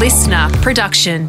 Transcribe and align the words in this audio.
listener 0.00 0.48
production. 0.62 1.28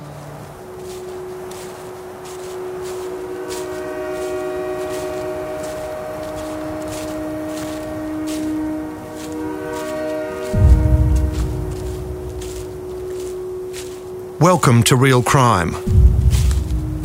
Welcome 14.40 14.84
to 14.84 14.96
Real 14.96 15.22
Crime. 15.22 15.76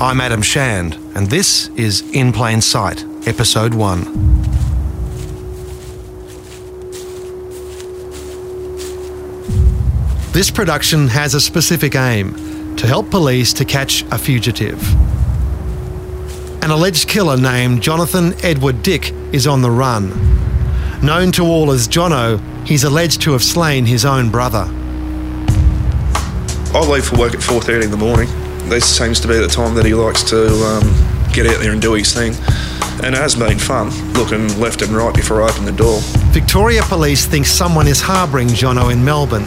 I'm 0.00 0.20
Adam 0.20 0.42
Shand, 0.42 0.94
and 1.16 1.28
this 1.28 1.66
is 1.70 2.08
In 2.12 2.32
Plain 2.32 2.60
Sight, 2.60 3.04
Episode 3.26 3.74
1. 3.74 4.25
This 10.36 10.50
production 10.50 11.08
has 11.08 11.32
a 11.32 11.40
specific 11.40 11.94
aim 11.94 12.76
to 12.76 12.86
help 12.86 13.10
police 13.10 13.54
to 13.54 13.64
catch 13.64 14.02
a 14.10 14.18
fugitive. 14.18 14.78
An 16.62 16.70
alleged 16.70 17.08
killer 17.08 17.38
named 17.38 17.82
Jonathan 17.82 18.34
Edward 18.44 18.82
Dick 18.82 19.14
is 19.32 19.46
on 19.46 19.62
the 19.62 19.70
run. 19.70 20.10
Known 21.02 21.32
to 21.32 21.44
all 21.44 21.70
as 21.72 21.88
Jono, 21.88 22.38
he's 22.66 22.84
alleged 22.84 23.22
to 23.22 23.32
have 23.32 23.42
slain 23.42 23.86
his 23.86 24.04
own 24.04 24.28
brother. 24.28 24.66
I 26.74 26.86
leave 26.86 27.06
for 27.06 27.16
work 27.16 27.32
at 27.32 27.40
4.30 27.40 27.84
in 27.84 27.90
the 27.90 27.96
morning. 27.96 28.28
This 28.68 28.84
seems 28.84 29.18
to 29.20 29.28
be 29.28 29.38
the 29.38 29.48
time 29.48 29.74
that 29.74 29.86
he 29.86 29.94
likes 29.94 30.22
to 30.24 30.48
um, 30.66 31.32
get 31.32 31.46
out 31.46 31.62
there 31.62 31.72
and 31.72 31.80
do 31.80 31.94
his 31.94 32.12
thing. 32.12 32.34
And 33.02 33.14
it 33.14 33.18
has 33.18 33.34
been 33.36 33.58
fun, 33.58 33.88
looking 34.12 34.48
left 34.60 34.82
and 34.82 34.92
right 34.92 35.14
before 35.14 35.40
I 35.40 35.48
open 35.48 35.64
the 35.64 35.72
door. 35.72 35.98
Victoria 36.34 36.82
Police 36.82 37.24
think 37.24 37.46
someone 37.46 37.88
is 37.88 38.02
harbouring 38.02 38.48
Jono 38.48 38.92
in 38.92 39.02
Melbourne. 39.02 39.46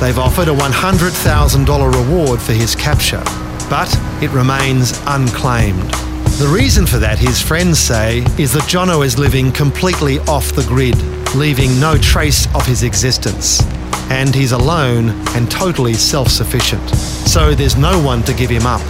They've 0.00 0.18
offered 0.18 0.48
a 0.48 0.54
$100,000 0.54 1.94
reward 1.94 2.40
for 2.40 2.52
his 2.52 2.74
capture, 2.74 3.22
but 3.70 3.88
it 4.22 4.30
remains 4.30 5.00
unclaimed. 5.06 5.90
The 6.38 6.50
reason 6.52 6.84
for 6.84 6.98
that, 6.98 7.18
his 7.18 7.40
friends 7.40 7.78
say, 7.78 8.18
is 8.38 8.52
that 8.54 8.64
Jono 8.64 9.06
is 9.06 9.18
living 9.18 9.52
completely 9.52 10.18
off 10.20 10.52
the 10.52 10.64
grid, 10.64 10.96
leaving 11.36 11.78
no 11.78 11.96
trace 11.96 12.52
of 12.54 12.66
his 12.66 12.82
existence. 12.82 13.62
And 14.10 14.34
he's 14.34 14.52
alone 14.52 15.10
and 15.36 15.48
totally 15.50 15.94
self 15.94 16.28
sufficient. 16.28 16.86
So 16.90 17.54
there's 17.54 17.76
no 17.76 18.02
one 18.02 18.22
to 18.24 18.34
give 18.34 18.50
him 18.50 18.66
up. 18.66 18.82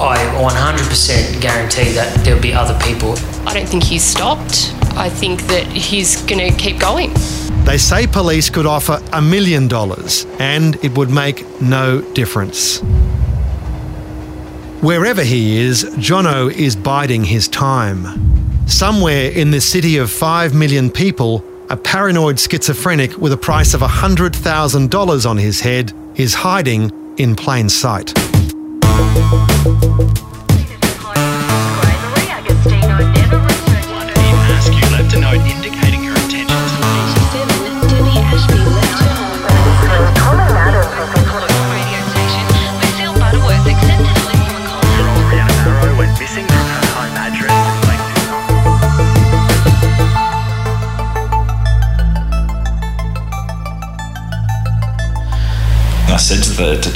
I 0.00 0.16
100% 0.40 1.42
guarantee 1.42 1.92
that 1.92 2.24
there'll 2.24 2.40
be 2.40 2.54
other 2.54 2.78
people. 2.82 3.16
I 3.46 3.52
don't 3.52 3.68
think 3.68 3.82
he's 3.82 4.04
stopped. 4.04 4.72
I 4.96 5.10
think 5.10 5.42
that 5.48 5.66
he's 5.66 6.22
going 6.22 6.38
to 6.38 6.56
keep 6.56 6.78
going. 6.78 7.12
They 7.64 7.78
say 7.78 8.06
police 8.06 8.50
could 8.50 8.66
offer 8.66 9.00
a 9.12 9.22
million 9.22 9.68
dollars 9.68 10.26
and 10.38 10.76
it 10.84 10.96
would 10.96 11.10
make 11.10 11.44
no 11.60 12.00
difference. 12.12 12.80
Wherever 14.80 15.22
he 15.22 15.60
is, 15.60 15.84
Jono 15.96 16.50
is 16.50 16.74
biding 16.74 17.24
his 17.24 17.48
time. 17.48 18.66
Somewhere 18.66 19.30
in 19.30 19.50
this 19.50 19.68
city 19.70 19.98
of 19.98 20.10
5 20.10 20.54
million 20.54 20.90
people, 20.90 21.44
a 21.68 21.76
paranoid 21.76 22.40
schizophrenic 22.40 23.16
with 23.18 23.32
a 23.32 23.36
price 23.36 23.74
of 23.74 23.80
$100,000 23.80 25.28
on 25.28 25.36
his 25.36 25.60
head 25.60 25.92
is 26.16 26.34
hiding 26.34 26.90
in 27.18 27.36
plain 27.36 27.68
sight. 27.68 28.12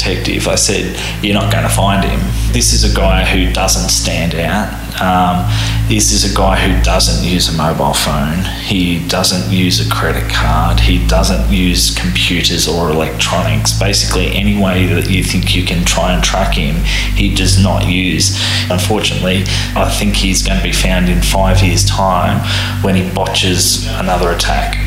Detective, 0.05 0.49
I 0.49 0.55
said, 0.55 0.99
You're 1.23 1.35
not 1.35 1.51
going 1.53 1.65
to 1.65 1.71
find 1.71 2.05
him. 2.05 2.21
This 2.53 2.73
is 2.73 2.85
a 2.91 2.95
guy 2.95 3.25
who 3.25 3.53
doesn't 3.53 3.89
stand 3.89 4.35
out. 4.35 4.81
Um, 5.01 5.51
this 5.89 6.13
is 6.13 6.31
a 6.31 6.37
guy 6.37 6.57
who 6.57 6.81
doesn't 6.85 7.29
use 7.29 7.49
a 7.49 7.57
mobile 7.57 7.95
phone. 7.95 8.45
He 8.63 9.07
doesn't 9.09 9.53
use 9.53 9.85
a 9.85 9.91
credit 9.93 10.31
card. 10.31 10.81
He 10.81 11.05
doesn't 11.07 11.53
use 11.53 11.95
computers 11.95 12.69
or 12.69 12.91
electronics. 12.91 13.79
Basically, 13.79 14.29
any 14.29 14.61
way 14.61 14.87
that 14.87 15.11
you 15.11 15.25
think 15.25 15.57
you 15.57 15.65
can 15.65 15.85
try 15.85 16.13
and 16.13 16.23
track 16.23 16.55
him, 16.55 16.85
he 17.17 17.35
does 17.35 17.61
not 17.61 17.89
use. 17.89 18.39
Unfortunately, 18.71 19.45
I 19.75 19.91
think 19.91 20.15
he's 20.15 20.43
going 20.47 20.59
to 20.59 20.65
be 20.65 20.73
found 20.73 21.09
in 21.09 21.23
five 21.23 21.63
years' 21.63 21.85
time 21.85 22.39
when 22.83 22.95
he 22.95 23.11
botches 23.11 23.87
another 23.99 24.31
attack. 24.31 24.84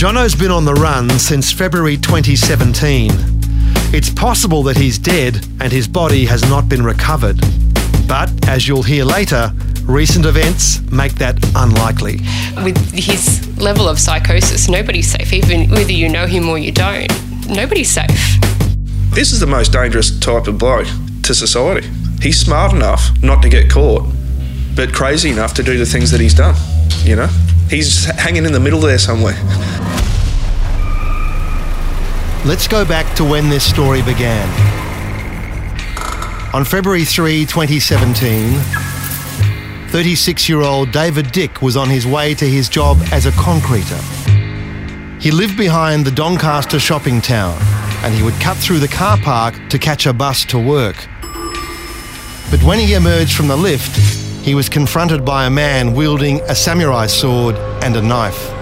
Jono's 0.00 0.34
been 0.34 0.50
on 0.50 0.64
the 0.64 0.72
run 0.72 1.10
since 1.10 1.52
February 1.52 1.98
2017. 1.98 3.10
It's 3.92 4.08
possible 4.08 4.62
that 4.62 4.78
he's 4.78 4.98
dead 4.98 5.46
and 5.60 5.70
his 5.70 5.86
body 5.86 6.24
has 6.24 6.42
not 6.48 6.70
been 6.70 6.82
recovered. 6.82 7.38
But, 8.08 8.30
as 8.48 8.66
you'll 8.66 8.82
hear 8.82 9.04
later, 9.04 9.52
recent 9.82 10.24
events 10.24 10.80
make 10.90 11.16
that 11.16 11.36
unlikely. 11.54 12.20
With 12.64 12.78
his 12.94 13.46
level 13.58 13.90
of 13.90 13.98
psychosis, 13.98 14.70
nobody's 14.70 15.12
safe, 15.12 15.34
even 15.34 15.68
whether 15.68 15.92
you 15.92 16.08
know 16.08 16.26
him 16.26 16.48
or 16.48 16.56
you 16.56 16.72
don't. 16.72 17.12
Nobody's 17.46 17.90
safe. 17.90 18.40
This 19.10 19.32
is 19.32 19.40
the 19.40 19.46
most 19.46 19.70
dangerous 19.70 20.18
type 20.18 20.46
of 20.46 20.56
bloke 20.56 20.88
to 21.24 21.34
society. 21.34 21.86
He's 22.22 22.40
smart 22.40 22.72
enough 22.72 23.10
not 23.22 23.42
to 23.42 23.50
get 23.50 23.70
caught, 23.70 24.10
but 24.74 24.94
crazy 24.94 25.28
enough 25.28 25.52
to 25.54 25.62
do 25.62 25.76
the 25.76 25.84
things 25.84 26.10
that 26.10 26.22
he's 26.22 26.32
done, 26.32 26.54
you 27.04 27.16
know? 27.16 27.28
He's 27.68 28.06
hanging 28.06 28.46
in 28.46 28.52
the 28.52 28.60
middle 28.60 28.80
there 28.80 28.98
somewhere. 28.98 29.36
Let's 32.46 32.66
go 32.66 32.86
back 32.86 33.14
to 33.16 33.24
when 33.24 33.50
this 33.50 33.62
story 33.62 34.00
began. 34.00 34.48
On 36.54 36.64
February 36.64 37.04
3, 37.04 37.44
2017, 37.44 38.58
36 39.90 40.48
year 40.48 40.62
old 40.62 40.90
David 40.90 41.32
Dick 41.32 41.60
was 41.60 41.76
on 41.76 41.90
his 41.90 42.06
way 42.06 42.32
to 42.34 42.46
his 42.46 42.70
job 42.70 42.96
as 43.12 43.26
a 43.26 43.30
concreter. 43.32 44.00
He 45.20 45.30
lived 45.30 45.58
behind 45.58 46.06
the 46.06 46.10
Doncaster 46.10 46.80
shopping 46.80 47.20
town 47.20 47.58
and 48.02 48.14
he 48.14 48.22
would 48.22 48.40
cut 48.40 48.56
through 48.56 48.78
the 48.78 48.88
car 48.88 49.18
park 49.18 49.54
to 49.68 49.78
catch 49.78 50.06
a 50.06 50.12
bus 50.14 50.46
to 50.46 50.58
work. 50.58 50.96
But 52.50 52.62
when 52.62 52.78
he 52.78 52.94
emerged 52.94 53.36
from 53.36 53.48
the 53.48 53.56
lift, 53.56 53.94
he 54.42 54.54
was 54.54 54.70
confronted 54.70 55.26
by 55.26 55.44
a 55.44 55.50
man 55.50 55.92
wielding 55.92 56.40
a 56.48 56.54
samurai 56.54 57.06
sword 57.06 57.56
and 57.84 57.96
a 57.96 58.02
knife. 58.02 58.59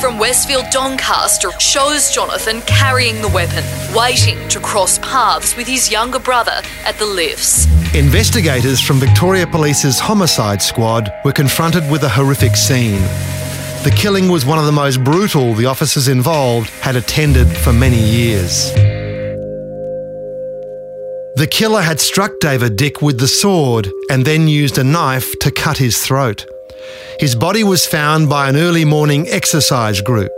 From 0.00 0.18
Westfield 0.18 0.64
Doncaster 0.70 1.50
shows 1.60 2.10
Jonathan 2.10 2.62
carrying 2.62 3.20
the 3.20 3.28
weapon, 3.28 3.62
waiting 3.94 4.48
to 4.48 4.58
cross 4.58 4.98
paths 5.00 5.54
with 5.56 5.66
his 5.66 5.90
younger 5.90 6.18
brother 6.18 6.62
at 6.86 6.98
the 6.98 7.04
lifts. 7.04 7.66
Investigators 7.94 8.80
from 8.80 8.96
Victoria 8.96 9.46
Police's 9.46 10.00
homicide 10.00 10.62
squad 10.62 11.12
were 11.22 11.32
confronted 11.32 11.88
with 11.90 12.02
a 12.02 12.08
horrific 12.08 12.56
scene. 12.56 13.02
The 13.84 13.92
killing 13.94 14.30
was 14.30 14.46
one 14.46 14.58
of 14.58 14.64
the 14.64 14.72
most 14.72 15.04
brutal 15.04 15.52
the 15.52 15.66
officers 15.66 16.08
involved 16.08 16.70
had 16.80 16.96
attended 16.96 17.48
for 17.48 17.72
many 17.72 17.98
years. 17.98 18.72
The 21.36 21.48
killer 21.50 21.82
had 21.82 22.00
struck 22.00 22.32
David 22.40 22.76
Dick 22.76 23.02
with 23.02 23.20
the 23.20 23.28
sword 23.28 23.90
and 24.10 24.24
then 24.24 24.48
used 24.48 24.78
a 24.78 24.84
knife 24.84 25.38
to 25.40 25.50
cut 25.50 25.76
his 25.76 25.98
throat. 26.04 26.46
His 27.18 27.34
body 27.34 27.64
was 27.64 27.86
found 27.86 28.28
by 28.28 28.48
an 28.48 28.56
early 28.56 28.84
morning 28.84 29.28
exercise 29.28 30.00
group. 30.00 30.32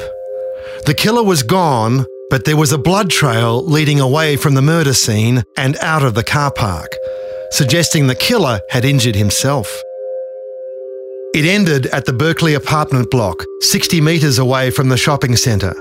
The 0.87 0.95
killer 0.95 1.23
was 1.23 1.43
gone, 1.43 2.07
but 2.31 2.45
there 2.45 2.57
was 2.57 2.73
a 2.73 2.79
blood 2.79 3.11
trail 3.11 3.65
leading 3.65 4.01
away 4.01 4.37
from 4.37 4.55
the 4.55 4.63
murder 4.63 4.95
scene 4.95 5.45
and 5.57 5.77
out 5.77 6.03
of 6.03 6.15
the 6.15 6.25
car 6.25 6.51
park, 6.51 6.91
suggesting 7.51 8.07
the 8.07 8.15
killer 8.15 8.61
had 8.71 8.85
injured 8.85 9.15
himself. 9.15 9.69
It 11.35 11.45
ended 11.45 11.87
at 11.87 12.05
the 12.05 12.13
Berkeley 12.13 12.55
apartment 12.55 13.11
block, 13.11 13.45
60 13.61 14.01
metres 14.01 14.39
away 14.39 14.71
from 14.71 14.89
the 14.89 14.97
shopping 14.97 15.37
centre. 15.37 15.75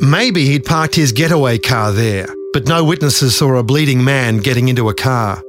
Maybe 0.00 0.46
he'd 0.46 0.64
parked 0.64 0.94
his 0.94 1.12
getaway 1.12 1.58
car 1.58 1.92
there, 1.92 2.26
but 2.52 2.66
no 2.66 2.84
witnesses 2.84 3.36
saw 3.36 3.56
a 3.56 3.62
bleeding 3.62 4.04
man 4.04 4.38
getting 4.38 4.68
into 4.68 4.88
a 4.88 4.94
car. 4.94 5.42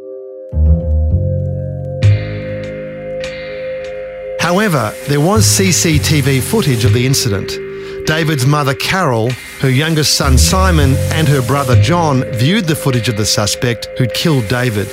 However, 4.43 4.93
there 5.07 5.21
was 5.21 5.45
CCTV 5.45 6.43
footage 6.43 6.83
of 6.83 6.91
the 6.91 7.05
incident. 7.05 7.57
David's 8.05 8.45
mother, 8.45 8.73
Carol, 8.75 9.31
her 9.61 9.69
youngest 9.69 10.17
son, 10.17 10.37
Simon, 10.37 10.95
and 11.13 11.29
her 11.29 11.41
brother, 11.41 11.81
John, 11.81 12.25
viewed 12.33 12.65
the 12.65 12.75
footage 12.75 13.07
of 13.07 13.15
the 13.15 13.25
suspect 13.25 13.87
who'd 13.97 14.13
killed 14.13 14.49
David. 14.49 14.89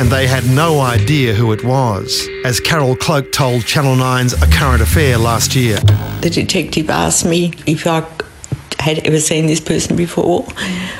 and 0.00 0.10
they 0.10 0.26
had 0.26 0.44
no 0.50 0.80
idea 0.80 1.32
who 1.32 1.52
it 1.52 1.64
was, 1.64 2.28
as 2.44 2.58
Carol 2.58 2.96
Cloak 2.96 3.30
told 3.30 3.64
Channel 3.64 3.94
9's 3.94 4.32
A 4.42 4.46
Current 4.50 4.82
Affair 4.82 5.18
last 5.18 5.54
year. 5.54 5.78
The 6.20 6.30
detective 6.30 6.90
asked 6.90 7.24
me 7.24 7.52
if 7.66 7.86
I 7.86 8.04
had 8.80 8.98
ever 9.06 9.20
seen 9.20 9.46
this 9.46 9.60
person 9.60 9.96
before. 9.96 10.46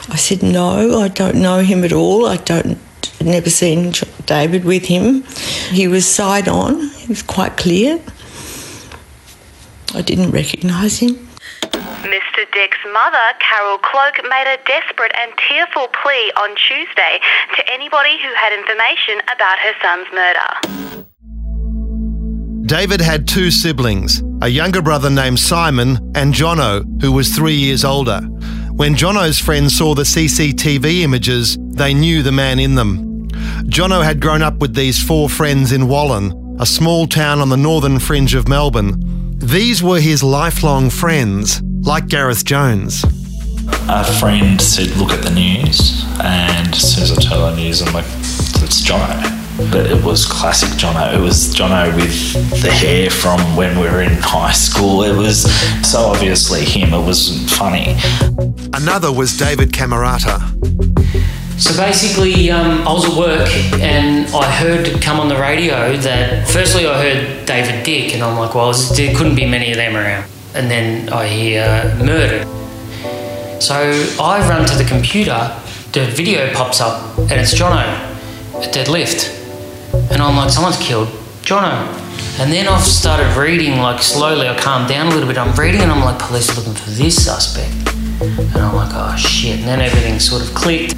I 0.09 0.17
said, 0.17 0.43
no, 0.43 1.01
I 1.01 1.09
don't 1.09 1.37
know 1.37 1.59
him 1.59 1.83
at 1.85 1.93
all. 1.93 2.27
I 2.27 2.37
don't, 2.37 2.79
never 3.21 3.51
seen 3.51 3.93
David 4.27 4.65
with 4.65 4.85
him. 4.85 5.25
He 5.71 5.89
was 5.89 6.07
side 6.07 6.47
on, 6.49 6.91
he 7.05 7.09
was 7.09 7.23
quite 7.23 7.59
clear. 7.59 8.01
I 9.95 10.01
didn't 10.01 10.31
recognise 10.31 10.99
him. 10.99 11.29
Mr. 11.61 12.51
Dick's 12.51 12.79
mother, 12.95 13.19
Carol 13.41 13.77
Cloak, 13.79 14.23
made 14.25 14.47
a 14.49 14.57
desperate 14.65 15.13
and 15.15 15.31
tearful 15.47 15.89
plea 15.89 16.33
on 16.39 16.57
Tuesday 16.57 17.21
to 17.57 17.71
anybody 17.71 18.17
who 18.23 18.33
had 18.35 18.55
information 18.55 19.21
about 19.35 19.59
her 19.59 19.75
son's 19.83 20.07
murder. 20.15 21.05
David 22.67 23.03
had 23.03 23.29
two 23.29 23.51
siblings, 23.51 24.23
a 24.41 24.49
younger 24.49 24.81
brother 24.81 25.11
named 25.11 25.39
Simon 25.39 25.99
and 26.15 26.33
Jono, 26.33 26.87
who 27.03 27.13
was 27.13 27.37
three 27.37 27.57
years 27.57 27.85
older. 27.85 28.21
When 28.73 28.95
Jono's 28.95 29.39
friends 29.39 29.77
saw 29.77 29.95
the 29.95 30.05
CCTV 30.05 31.03
images, 31.03 31.59
they 31.61 31.93
knew 31.93 32.23
the 32.23 32.33
man 32.33 32.59
in 32.59 32.77
them. 32.77 33.29
Jono 33.69 34.03
had 34.03 34.21
grown 34.21 34.41
up 34.41 34.57
with 34.57 34.75
these 34.75 35.03
four 35.03 35.29
friends 35.29 35.71
in 35.71 35.83
Wallan, 35.83 36.44
a 36.59 36.67
small 36.67 37.07
town 37.07 37.41
on 37.41 37.49
the 37.49 37.57
northern 37.57 37.99
fringe 37.99 38.35
of 38.35 38.49
Melbourne. 38.49 38.95
These 39.39 39.83
were 39.83 40.01
his 40.01 40.23
lifelong 40.23 40.89
friends, 40.91 41.61
like 41.63 42.07
Gareth 42.09 42.45
Jones. 42.45 43.05
A 43.89 44.05
friend 44.21 44.61
said, 44.61 44.97
Look 44.97 45.11
at 45.11 45.23
the 45.23 45.31
news. 45.31 46.05
And 46.21 46.73
as 46.75 46.95
soon 46.95 47.03
as 47.03 47.13
I 47.13 47.21
turned 47.21 47.43
on 47.43 47.57
the 47.57 47.63
news, 47.63 47.83
I'm 47.83 47.93
like, 47.93 48.05
It's 48.07 48.81
Jono. 48.87 49.31
But 49.71 49.87
it 49.87 50.03
was 50.05 50.27
classic 50.27 50.69
Jono. 50.71 51.15
It 51.15 51.21
was 51.21 51.55
Jono 51.55 51.95
with 51.97 52.63
the 52.63 52.71
hair 52.71 53.11
from 53.11 53.41
when 53.57 53.79
we 53.79 53.87
were 53.89 54.03
in 54.03 54.13
high 54.15 54.53
school. 54.53 55.03
It 55.05 55.17
was 55.17 55.43
so 55.89 56.01
obviously 56.01 56.65
him. 56.65 56.93
It 56.95 57.05
was 57.05 57.51
funny. 57.57 57.97
Another 58.73 59.13
was 59.13 59.37
David 59.37 59.73
Camerata. 59.73 60.41
So 61.57 61.77
basically, 61.77 62.51
um, 62.51 62.87
I 62.87 62.93
was 62.93 63.05
at 63.05 63.17
work 63.17 63.49
and 63.81 64.27
I 64.35 64.51
heard 64.51 65.01
come 65.01 65.21
on 65.21 65.29
the 65.29 65.39
radio 65.39 65.97
that 65.99 66.49
firstly 66.49 66.87
I 66.87 67.01
heard 67.01 67.47
David 67.47 67.85
Dick, 67.85 68.13
and 68.13 68.23
I'm 68.23 68.37
like, 68.37 68.55
well, 68.55 68.73
there 68.73 69.15
couldn't 69.15 69.37
be 69.37 69.47
many 69.47 69.71
of 69.71 69.77
them 69.77 69.95
around. 69.97 70.29
And 70.55 70.71
then 70.71 71.09
I 71.11 71.27
hear 71.27 71.95
murder. 72.05 72.45
So 73.61 73.75
I 74.21 74.47
run 74.49 74.67
to 74.67 74.77
the 74.77 74.85
computer, 74.85 75.57
the 75.93 76.07
video 76.07 76.53
pops 76.53 76.81
up, 76.81 77.17
and 77.19 77.33
it's 77.33 77.55
Jono 77.55 77.85
at 78.57 78.75
deadlift. 78.75 79.31
And 80.11 80.21
I'm 80.21 80.37
like, 80.37 80.51
someone's 80.51 80.79
killed 80.79 81.09
Jono. 81.43 81.87
And 82.41 82.53
then 82.53 82.67
I've 82.67 82.83
started 82.83 83.37
reading, 83.41 83.79
like 83.79 84.03
slowly, 84.03 84.49
I 84.49 84.59
calmed 84.59 84.89
down 84.89 85.07
a 85.07 85.11
little 85.11 85.29
bit. 85.29 85.39
I'm 85.39 85.55
reading 85.55 85.83
and 85.83 85.93
I'm 85.93 86.05
like, 86.05 86.19
police 86.19 86.51
are 86.51 86.57
looking 86.57 86.75
for 86.75 86.91
this 86.91 87.25
suspect. 87.25 87.95
And 88.25 88.57
I'm 88.57 88.75
like, 88.75 88.91
oh 88.93 89.15
shit. 89.17 89.59
And 89.59 89.69
then 89.69 89.81
everything 89.81 90.19
sort 90.19 90.43
of 90.43 90.55
clicked. 90.55 90.97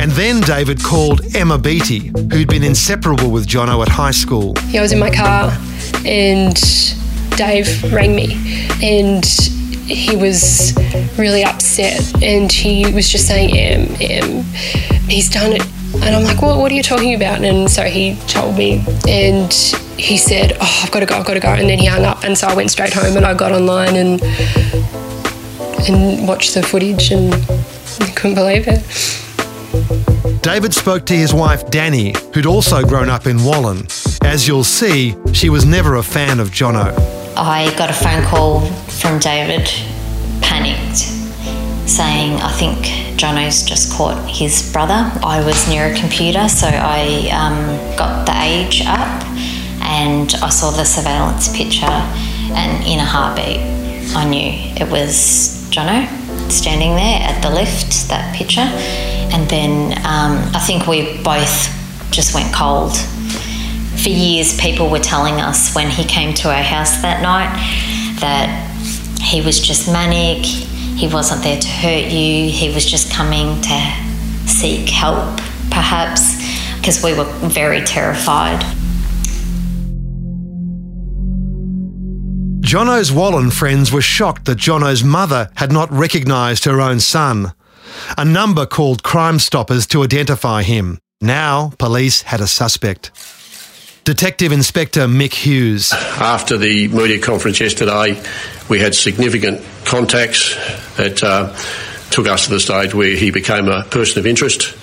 And 0.00 0.10
then 0.12 0.40
David 0.40 0.82
called 0.82 1.20
Emma 1.36 1.58
Beattie, 1.58 2.10
who'd 2.32 2.48
been 2.48 2.64
inseparable 2.64 3.30
with 3.30 3.46
Jono 3.46 3.82
at 3.82 3.88
high 3.88 4.10
school. 4.10 4.54
I 4.74 4.80
was 4.80 4.90
in 4.90 4.98
my 4.98 5.10
car 5.10 5.56
and 6.04 6.56
Dave 7.36 7.92
rang 7.92 8.16
me 8.16 8.34
and 8.82 9.24
he 9.86 10.16
was 10.16 10.76
really 11.16 11.44
upset 11.44 12.02
and 12.20 12.50
he 12.50 12.92
was 12.92 13.08
just 13.08 13.28
saying, 13.28 13.56
Em, 13.56 13.94
Em, 14.00 14.42
he's 15.08 15.30
done 15.30 15.52
it. 15.52 15.64
And 16.02 16.16
I'm 16.16 16.24
like, 16.24 16.42
well, 16.42 16.60
what 16.60 16.72
are 16.72 16.74
you 16.74 16.82
talking 16.82 17.14
about? 17.14 17.42
And 17.42 17.70
so 17.70 17.84
he 17.84 18.16
told 18.26 18.56
me 18.58 18.84
and 19.08 19.52
he 19.96 20.18
said, 20.18 20.56
oh, 20.60 20.80
I've 20.82 20.90
got 20.90 21.00
to 21.00 21.06
go, 21.06 21.14
I've 21.14 21.24
got 21.24 21.34
to 21.34 21.40
go. 21.40 21.48
And 21.48 21.70
then 21.70 21.78
he 21.78 21.86
hung 21.86 22.04
up. 22.04 22.24
And 22.24 22.36
so 22.36 22.48
I 22.48 22.54
went 22.54 22.70
straight 22.70 22.92
home 22.92 23.16
and 23.16 23.24
I 23.24 23.34
got 23.34 23.52
online 23.52 23.96
and, 23.96 24.20
and 25.88 26.26
watched 26.26 26.54
the 26.54 26.62
footage 26.62 27.10
and 27.10 27.32
couldn't 28.16 28.34
believe 28.34 28.66
it. 28.66 28.82
David 30.42 30.72
spoke 30.72 31.04
to 31.06 31.14
his 31.14 31.34
wife 31.34 31.68
Danny, 31.70 32.14
who'd 32.32 32.46
also 32.46 32.84
grown 32.84 33.08
up 33.08 33.26
in 33.26 33.38
Wallan. 33.38 33.84
As 34.24 34.46
you'll 34.46 34.64
see, 34.64 35.16
she 35.32 35.50
was 35.50 35.64
never 35.64 35.96
a 35.96 36.02
fan 36.02 36.40
of 36.40 36.50
Jono. 36.50 36.94
I 37.36 37.74
got 37.76 37.90
a 37.90 37.92
phone 37.92 38.24
call 38.24 38.60
from 39.00 39.18
David, 39.18 39.68
panicked, 40.40 40.98
saying, 41.88 42.40
I 42.40 42.52
think 42.52 42.78
Jono's 43.18 43.62
just 43.62 43.92
caught 43.92 44.18
his 44.28 44.72
brother. 44.72 45.10
I 45.22 45.42
was 45.44 45.68
near 45.68 45.92
a 45.92 45.98
computer, 45.98 46.48
so 46.48 46.68
I 46.68 47.28
um, 47.30 47.96
got 47.96 48.26
the 48.26 48.40
age 48.42 48.82
up 48.86 49.22
and 49.82 50.34
I 50.42 50.48
saw 50.48 50.70
the 50.70 50.84
surveillance 50.84 51.54
picture, 51.56 51.86
and 51.86 52.84
in 52.84 52.98
a 52.98 53.04
heartbeat, 53.04 53.60
I 54.16 54.28
knew 54.28 54.52
it 54.76 54.90
was 54.90 55.55
Jono 55.76 56.08
standing 56.50 56.94
there 56.94 57.20
at 57.20 57.42
the 57.42 57.50
lift, 57.50 58.08
that 58.08 58.34
picture. 58.34 58.64
And 59.34 59.46
then 59.50 59.92
um, 59.98 60.40
I 60.54 60.60
think 60.60 60.86
we 60.86 61.20
both 61.22 61.68
just 62.10 62.34
went 62.34 62.54
cold. 62.54 62.96
For 64.00 64.08
years, 64.08 64.58
people 64.58 64.88
were 64.88 65.00
telling 65.00 65.34
us 65.34 65.74
when 65.74 65.90
he 65.90 66.04
came 66.04 66.32
to 66.36 66.48
our 66.48 66.62
house 66.62 67.02
that 67.02 67.20
night 67.20 67.52
that 68.20 68.48
he 69.20 69.42
was 69.42 69.60
just 69.60 69.92
manic, 69.92 70.46
he 70.46 71.08
wasn't 71.08 71.42
there 71.42 71.60
to 71.60 71.68
hurt 71.68 72.10
you, 72.10 72.48
he 72.48 72.72
was 72.72 72.86
just 72.86 73.12
coming 73.12 73.60
to 73.60 73.78
seek 74.48 74.88
help, 74.88 75.36
perhaps, 75.70 76.40
because 76.78 77.04
we 77.04 77.12
were 77.12 77.24
very 77.48 77.82
terrified. 77.82 78.64
Jono's 82.76 83.10
Wallan 83.10 83.50
friends 83.50 83.90
were 83.90 84.02
shocked 84.02 84.44
that 84.44 84.58
Jono's 84.58 85.02
mother 85.02 85.48
had 85.54 85.72
not 85.72 85.90
recognised 85.90 86.66
her 86.66 86.78
own 86.78 87.00
son. 87.00 87.54
A 88.18 88.24
number 88.26 88.66
called 88.66 89.02
Crime 89.02 89.38
Stoppers 89.38 89.86
to 89.86 90.02
identify 90.02 90.62
him. 90.62 90.98
Now, 91.22 91.72
police 91.78 92.20
had 92.20 92.42
a 92.42 92.46
suspect. 92.46 93.12
Detective 94.04 94.52
Inspector 94.52 95.00
Mick 95.00 95.32
Hughes. 95.32 95.90
After 95.90 96.58
the 96.58 96.88
media 96.88 97.18
conference 97.18 97.60
yesterday, 97.60 98.22
we 98.68 98.78
had 98.78 98.94
significant 98.94 99.64
contacts 99.86 100.54
that 100.98 101.24
uh, 101.24 101.56
took 102.10 102.26
us 102.26 102.44
to 102.44 102.50
the 102.50 102.60
stage 102.60 102.92
where 102.92 103.16
he 103.16 103.30
became 103.30 103.68
a 103.68 103.84
person 103.84 104.18
of 104.18 104.26
interest. 104.26 104.76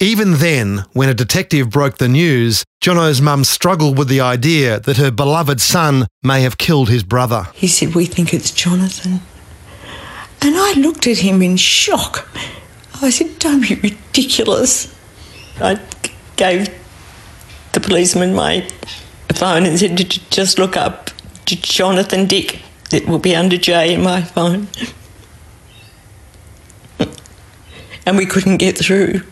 Even 0.00 0.34
then, 0.34 0.84
when 0.92 1.08
a 1.08 1.14
detective 1.14 1.70
broke 1.70 1.98
the 1.98 2.08
news, 2.08 2.64
Jono's 2.80 3.20
mum 3.20 3.42
struggled 3.42 3.98
with 3.98 4.06
the 4.06 4.20
idea 4.20 4.78
that 4.80 4.96
her 4.96 5.10
beloved 5.10 5.60
son 5.60 6.06
may 6.22 6.42
have 6.42 6.56
killed 6.56 6.88
his 6.88 7.02
brother. 7.02 7.48
He 7.54 7.66
said, 7.66 7.96
We 7.96 8.06
think 8.06 8.32
it's 8.32 8.52
Jonathan. 8.52 9.20
And 10.40 10.54
I 10.56 10.74
looked 10.74 11.08
at 11.08 11.18
him 11.18 11.42
in 11.42 11.56
shock. 11.56 12.28
I 13.02 13.10
said, 13.10 13.40
Don't 13.40 13.62
be 13.62 13.74
ridiculous. 13.74 14.94
I 15.60 15.80
gave 16.36 16.68
the 17.72 17.80
policeman 17.80 18.36
my 18.36 18.68
phone 19.34 19.66
and 19.66 19.76
said, 19.80 19.98
Just 20.30 20.60
look 20.60 20.76
up 20.76 21.10
Jonathan 21.44 22.26
Dick. 22.26 22.62
It 22.92 23.08
will 23.08 23.18
be 23.18 23.34
under 23.34 23.56
J 23.56 23.94
in 23.94 24.02
my 24.02 24.22
phone. 24.22 24.68
and 28.06 28.16
we 28.16 28.26
couldn't 28.26 28.58
get 28.58 28.78
through. 28.78 29.22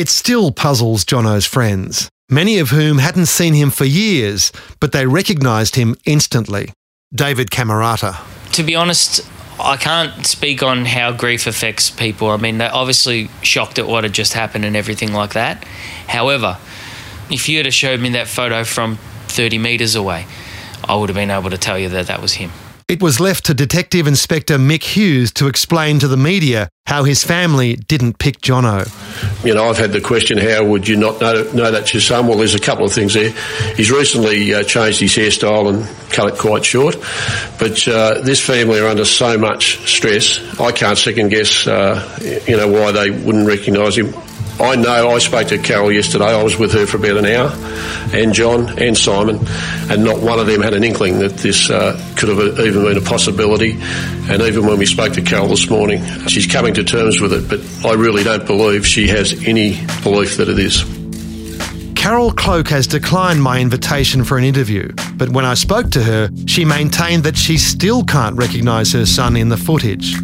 It 0.00 0.08
still 0.08 0.50
puzzles 0.50 1.04
Jono's 1.04 1.44
friends, 1.44 2.08
many 2.30 2.58
of 2.58 2.70
whom 2.70 2.96
hadn't 2.96 3.26
seen 3.26 3.52
him 3.52 3.68
for 3.68 3.84
years, 3.84 4.50
but 4.80 4.92
they 4.92 5.04
recognised 5.04 5.76
him 5.76 5.94
instantly. 6.06 6.72
David 7.14 7.50
Camerata. 7.50 8.16
To 8.52 8.62
be 8.62 8.74
honest, 8.74 9.20
I 9.60 9.76
can't 9.76 10.24
speak 10.24 10.62
on 10.62 10.86
how 10.86 11.12
grief 11.12 11.46
affects 11.46 11.90
people. 11.90 12.30
I 12.30 12.38
mean, 12.38 12.56
they're 12.56 12.74
obviously 12.74 13.28
shocked 13.42 13.78
at 13.78 13.86
what 13.86 14.04
had 14.04 14.14
just 14.14 14.32
happened 14.32 14.64
and 14.64 14.74
everything 14.74 15.12
like 15.12 15.34
that. 15.34 15.64
However, 16.08 16.56
if 17.28 17.46
you 17.50 17.62
had 17.62 17.74
showed 17.74 18.00
me 18.00 18.08
that 18.12 18.26
photo 18.26 18.64
from 18.64 18.96
30 19.28 19.58
metres 19.58 19.94
away, 19.94 20.24
I 20.82 20.96
would 20.96 21.10
have 21.10 21.16
been 21.16 21.30
able 21.30 21.50
to 21.50 21.58
tell 21.58 21.78
you 21.78 21.90
that 21.90 22.06
that 22.06 22.22
was 22.22 22.32
him. 22.32 22.52
It 22.90 23.00
was 23.00 23.20
left 23.20 23.44
to 23.44 23.54
Detective 23.54 24.08
Inspector 24.08 24.58
Mick 24.58 24.82
Hughes 24.82 25.30
to 25.34 25.46
explain 25.46 26.00
to 26.00 26.08
the 26.08 26.16
media 26.16 26.68
how 26.86 27.04
his 27.04 27.22
family 27.22 27.76
didn't 27.76 28.18
pick 28.18 28.40
Jono. 28.40 28.84
You 29.44 29.54
know, 29.54 29.68
I've 29.68 29.78
had 29.78 29.92
the 29.92 30.00
question, 30.00 30.38
how 30.38 30.64
would 30.64 30.88
you 30.88 30.96
not 30.96 31.20
know, 31.20 31.44
know 31.52 31.70
that's 31.70 31.94
your 31.94 32.00
son? 32.00 32.26
Well, 32.26 32.38
there's 32.38 32.56
a 32.56 32.58
couple 32.58 32.84
of 32.84 32.92
things 32.92 33.14
there. 33.14 33.30
He's 33.76 33.92
recently 33.92 34.52
uh, 34.52 34.64
changed 34.64 34.98
his 34.98 35.12
hairstyle 35.12 35.72
and 35.72 36.10
cut 36.10 36.34
it 36.34 36.38
quite 36.40 36.64
short, 36.64 36.96
but 37.60 37.86
uh, 37.86 38.22
this 38.22 38.44
family 38.44 38.80
are 38.80 38.88
under 38.88 39.04
so 39.04 39.38
much 39.38 39.88
stress, 39.88 40.40
I 40.58 40.72
can't 40.72 40.98
second 40.98 41.28
guess, 41.28 41.68
uh, 41.68 42.18
you 42.48 42.56
know, 42.56 42.66
why 42.66 42.90
they 42.90 43.10
wouldn't 43.10 43.46
recognise 43.46 43.96
him. 43.96 44.12
I 44.60 44.76
know 44.76 45.10
I 45.10 45.18
spoke 45.18 45.48
to 45.48 45.58
Carol 45.58 45.90
yesterday. 45.90 46.26
I 46.26 46.42
was 46.42 46.58
with 46.58 46.72
her 46.72 46.86
for 46.86 46.98
about 46.98 47.16
an 47.16 47.26
hour. 47.26 47.50
and 48.12 48.34
John 48.34 48.78
and 48.78 48.96
Simon, 48.96 49.38
and 49.90 50.04
not 50.04 50.20
one 50.20 50.38
of 50.38 50.46
them 50.46 50.60
had 50.60 50.74
an 50.74 50.84
inkling 50.84 51.20
that 51.20 51.38
this 51.38 51.70
uh, 51.70 51.98
could 52.16 52.28
have 52.28 52.58
even 52.60 52.84
been 52.84 52.98
a 52.98 53.00
possibility. 53.00 53.78
And 54.28 54.42
even 54.42 54.66
when 54.66 54.78
we 54.78 54.86
spoke 54.86 55.12
to 55.14 55.22
Carol 55.22 55.48
this 55.48 55.70
morning, 55.70 56.04
she's 56.26 56.46
coming 56.46 56.74
to 56.74 56.84
terms 56.84 57.20
with 57.20 57.32
it, 57.32 57.48
but 57.48 57.60
I 57.88 57.94
really 57.94 58.22
don't 58.22 58.46
believe 58.46 58.86
she 58.86 59.08
has 59.08 59.32
any 59.46 59.84
belief 60.02 60.36
that 60.36 60.48
it 60.48 60.58
is. 60.58 60.84
Carol 61.94 62.32
Cloke 62.32 62.68
has 62.68 62.86
declined 62.86 63.42
my 63.42 63.60
invitation 63.60 64.24
for 64.24 64.38
an 64.38 64.44
interview, 64.44 64.90
but 65.16 65.28
when 65.30 65.44
I 65.44 65.54
spoke 65.54 65.90
to 65.90 66.02
her, 66.02 66.30
she 66.46 66.64
maintained 66.64 67.24
that 67.24 67.36
she 67.36 67.58
still 67.58 68.04
can't 68.04 68.36
recognise 68.36 68.92
her 68.92 69.04
son 69.04 69.36
in 69.36 69.50
the 69.50 69.58
footage. 69.58 70.16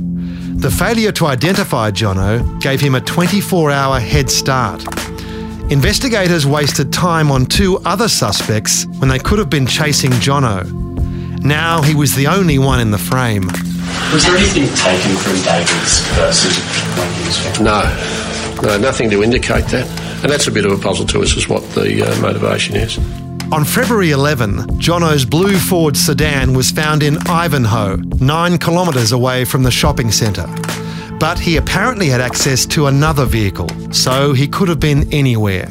The 0.57 0.71
failure 0.71 1.13
to 1.13 1.27
identify 1.27 1.91
Jono 1.91 2.61
gave 2.61 2.81
him 2.81 2.95
a 2.95 3.01
24 3.01 3.71
hour 3.71 4.01
head 4.01 4.31
start. 4.31 4.83
Investigators 5.71 6.47
wasted 6.47 6.93
time 6.93 7.31
on 7.31 7.45
two 7.45 7.79
other 7.85 8.09
suspects 8.09 8.87
when 8.99 9.09
they 9.09 9.19
could 9.19 9.39
have 9.39 9.51
been 9.51 9.67
chasing 9.67 10.11
Jono. 10.13 10.65
Now 11.45 11.83
he 11.83 11.95
was 11.95 12.15
the 12.15 12.27
only 12.27 12.59
one 12.59 12.81
in 12.81 12.91
the 12.91 12.99
frame. 12.99 13.47
Was 14.13 14.25
there 14.25 14.37
anything 14.37 14.67
taken 14.75 15.15
from 15.17 15.35
David's 15.43 16.09
purse 16.15 16.45
when 16.97 17.13
he 17.15 17.27
was 17.27 17.39
found? 17.39 17.65
No, 17.65 18.69
no, 18.69 18.79
nothing 18.79 19.11
to 19.11 19.23
indicate 19.23 19.67
that. 19.67 19.87
And 20.23 20.33
that's 20.33 20.47
a 20.47 20.51
bit 20.51 20.65
of 20.65 20.73
a 20.73 20.79
puzzle 20.83 21.07
to 21.09 21.23
us 21.23 21.37
as 21.37 21.49
what 21.49 21.63
the 21.75 22.03
uh, 22.03 22.21
motivation 22.21 22.77
is. 22.77 22.99
On 23.53 23.65
February 23.65 24.11
11, 24.11 24.81
Jono's 24.81 25.25
blue 25.25 25.57
Ford 25.57 25.97
sedan 25.97 26.53
was 26.53 26.73
found 26.73 27.05
in 27.05 27.17
Ivanhoe, 27.29 27.97
nine 28.19 28.59
kilometres 28.59 29.13
away 29.13 29.45
from 29.45 29.63
the 29.63 29.71
shopping 29.71 30.11
centre. 30.11 30.49
But 31.21 31.39
he 31.39 31.57
apparently 31.57 32.09
had 32.09 32.21
access 32.21 32.67
to 32.67 32.89
another 32.89 33.25
vehicle, 33.25 33.69
so 33.93 34.33
he 34.33 34.49
could 34.49 34.69
have 34.69 34.81
been 34.81 35.11
anywhere. 35.13 35.69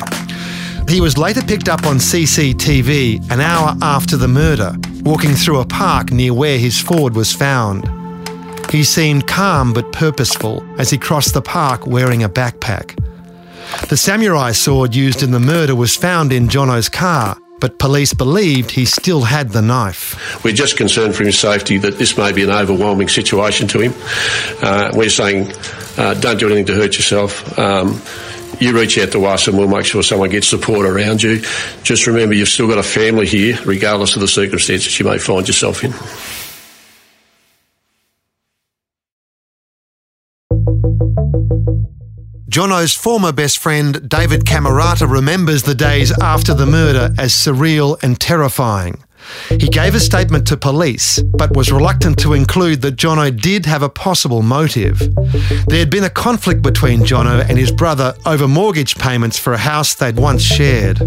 He 0.88 1.02
was 1.02 1.18
later 1.18 1.42
picked 1.42 1.68
up 1.68 1.86
on 1.86 1.98
CCTV 1.98 3.30
an 3.30 3.42
hour 3.42 3.76
after 3.82 4.16
the 4.16 4.30
murder, 4.30 4.74
walking 5.04 5.34
through 5.34 5.60
a 5.60 5.66
park 5.66 6.12
near 6.12 6.34
where 6.34 6.58
his 6.58 6.80
Ford 6.80 7.14
was 7.14 7.34
found. 7.34 7.90
He 8.72 8.86
seemed 8.86 9.28
calm 9.28 9.74
but 9.74 9.92
purposeful 9.92 10.66
as 10.80 10.92
he 10.92 10.98
crossed 10.98 11.34
the 11.34 11.42
park 11.42 11.86
wearing 11.86 12.24
a 12.24 12.30
backpack. 12.30 12.98
The 13.90 13.98
samurai 13.98 14.54
sword 14.54 14.96
used 14.96 15.22
in 15.22 15.32
the 15.32 15.40
murder 15.42 15.76
was 15.76 15.96
found 15.96 16.32
in 16.32 16.48
Jono's 16.48 16.88
car, 16.88 17.38
but 17.60 17.80
police 17.80 18.14
believed 18.14 18.72
he 18.72 18.86
still 18.86 19.22
had 19.22 19.50
the 19.50 19.62
knife. 19.62 20.44
We're 20.44 20.54
just 20.54 20.78
concerned 20.78 21.16
for 21.16 21.24
his 21.24 21.40
safety 21.40 21.78
that 21.80 21.98
this 21.98 22.18
may 22.18 22.32
be 22.32 22.44
an 22.44 22.50
overwhelming 22.50 23.08
situation 23.08 23.68
to 23.70 23.80
him. 23.80 23.94
Uh, 24.62 24.92
we're 24.94 25.10
saying 25.10 25.52
uh, 25.98 26.14
don't 26.16 26.40
do 26.40 26.48
anything 26.48 26.66
to 26.66 26.76
hurt 26.76 26.96
yourself. 26.96 27.58
Um, 27.58 28.02
you 28.60 28.78
reach 28.78 28.98
out 28.98 29.12
to 29.12 29.26
us 29.26 29.48
and 29.48 29.58
we'll 29.58 29.68
make 29.68 29.86
sure 29.86 30.04
someone 30.04 30.30
gets 30.30 30.48
support 30.48 30.86
around 30.86 31.22
you. 31.22 31.42
Just 31.84 32.08
remember 32.08 32.36
you've 32.36 32.48
still 32.48 32.68
got 32.68 32.78
a 32.78 32.84
family 32.84 33.28
here, 33.28 33.58
regardless 33.66 34.16
of 34.16 34.22
the 34.22 34.28
circumstances 34.28 34.98
you 34.98 35.06
may 35.06 35.18
find 35.18 35.48
yourself 35.48 35.84
in. 35.84 35.94
Jono's 42.56 42.94
former 42.94 43.34
best 43.34 43.58
friend, 43.58 44.08
David 44.08 44.46
Camerata, 44.46 45.12
remembers 45.12 45.64
the 45.64 45.76
days 45.76 46.18
after 46.22 46.54
the 46.54 46.66
murder 46.66 47.14
as 47.18 47.34
surreal 47.34 48.02
and 48.02 48.18
terrifying. 48.18 49.04
He 49.50 49.68
gave 49.68 49.94
a 49.94 50.00
statement 50.00 50.48
to 50.48 50.56
police, 50.56 51.22
but 51.22 51.54
was 51.54 51.70
reluctant 51.70 52.18
to 52.20 52.32
include 52.32 52.82
that 52.84 52.96
Jono 52.96 53.38
did 53.38 53.66
have 53.66 53.84
a 53.84 53.90
possible 53.90 54.42
motive. 54.42 55.00
There 55.68 55.80
had 55.80 55.90
been 55.90 56.06
a 56.06 56.10
conflict 56.10 56.62
between 56.62 57.02
Jono 57.02 57.46
and 57.46 57.58
his 57.58 57.74
brother 57.74 58.16
over 58.26 58.48
mortgage 58.48 58.96
payments 58.96 59.38
for 59.38 59.52
a 59.52 59.58
house 59.58 59.94
they'd 59.94 60.16
once 60.16 60.42
shared. 60.42 61.02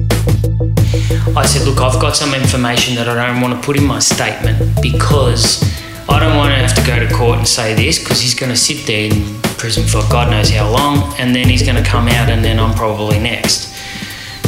I 1.34 1.46
said, 1.46 1.66
Look, 1.66 1.80
I've 1.80 1.98
got 1.98 2.14
some 2.14 2.34
information 2.34 2.94
that 2.96 3.08
I 3.08 3.26
don't 3.26 3.40
want 3.40 3.58
to 3.58 3.64
put 3.64 3.78
in 3.78 3.86
my 3.86 4.00
statement 4.00 4.82
because 4.82 5.62
I 6.10 6.20
don't 6.20 6.36
want 6.36 6.50
to 6.50 6.56
have 6.56 6.74
to 6.74 6.86
go 6.86 7.00
to 7.00 7.10
court 7.14 7.38
and 7.38 7.48
say 7.48 7.72
this 7.72 7.98
because 7.98 8.20
he's 8.20 8.34
going 8.34 8.50
to 8.50 8.58
sit 8.58 8.86
there 8.86 9.10
in 9.10 9.47
prison 9.58 9.84
for 9.84 10.00
God 10.10 10.30
knows 10.30 10.50
how 10.50 10.70
long 10.70 11.14
and 11.18 11.34
then 11.34 11.48
he's 11.48 11.62
going 11.62 11.82
to 11.82 11.88
come 11.88 12.08
out 12.08 12.30
and 12.30 12.44
then 12.44 12.58
I'm 12.58 12.74
probably 12.74 13.18
next. 13.18 13.74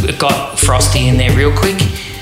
It 0.05 0.19
got 0.19 0.59
Frosty 0.59 1.09
in 1.09 1.17
there 1.17 1.37
real 1.37 1.55
quick 1.55 1.81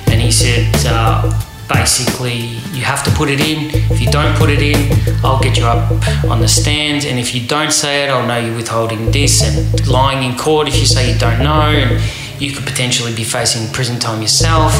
and 0.09 0.21
he 0.21 0.33
said, 0.33 0.75
uh, 0.87 1.31
basically, 1.69 2.59
you 2.73 2.83
have 2.83 3.05
to 3.05 3.11
put 3.11 3.29
it 3.29 3.41
in. 3.41 3.71
If 3.93 4.01
you 4.01 4.11
don't 4.11 4.37
put 4.37 4.51
it 4.51 4.63
in, 4.63 4.91
I'll 5.25 5.41
get 5.41 5.57
you 5.57 5.65
up 5.65 5.91
on 6.25 6.41
the 6.41 6.49
stand. 6.49 7.05
And 7.05 7.19
if 7.19 7.35
you 7.35 7.47
don't 7.47 7.73
say 7.73 8.05
it, 8.05 8.11
I'll 8.11 8.27
know 8.27 8.39
you're 8.39 8.57
withholding 8.57 9.11
this 9.11 9.43
and 9.43 9.87
lying 9.87 10.29
in 10.29 10.37
court 10.39 10.67
if 10.67 10.77
you 10.77 10.87
say 10.87 11.13
you 11.13 11.19
don't 11.19 11.39
know. 11.41 11.71
And 11.71 12.03
you 12.41 12.53
could 12.53 12.65
potentially 12.65 13.15
be 13.15 13.25
facing 13.25 13.71
prison 13.73 13.99
time 13.99 14.23
yourself. 14.23 14.73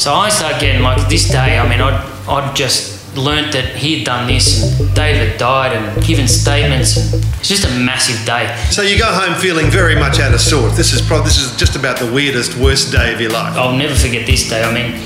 So 0.00 0.14
I 0.14 0.28
started 0.28 0.60
getting 0.60 0.82
like 0.82 1.08
this 1.08 1.28
day. 1.28 1.58
I 1.58 1.68
mean, 1.68 1.80
I'd, 1.80 2.28
I'd 2.28 2.56
just 2.56 2.93
learnt 3.16 3.52
that 3.52 3.76
he 3.76 3.98
had 3.98 4.06
done 4.06 4.26
this 4.26 4.80
and 4.80 4.94
David 4.94 5.38
died 5.38 5.76
and 5.76 6.04
given 6.04 6.28
statements. 6.28 6.96
And 6.96 7.24
it's 7.38 7.48
just 7.48 7.64
a 7.64 7.70
massive 7.78 8.24
day. 8.26 8.54
So 8.70 8.82
you 8.82 8.98
go 8.98 9.06
home 9.06 9.34
feeling 9.40 9.70
very 9.70 9.94
much 9.94 10.20
out 10.20 10.34
of 10.34 10.40
sorts. 10.40 10.76
This 10.76 10.92
is 10.92 11.02
probably 11.02 11.26
this 11.26 11.38
is 11.38 11.56
just 11.56 11.76
about 11.76 11.98
the 11.98 12.10
weirdest, 12.12 12.56
worst 12.56 12.92
day 12.92 13.12
of 13.12 13.20
your 13.20 13.30
life. 13.30 13.56
I'll 13.56 13.76
never 13.76 13.94
forget 13.94 14.26
this 14.26 14.48
day. 14.48 14.62
I 14.62 14.72
mean, 14.72 15.00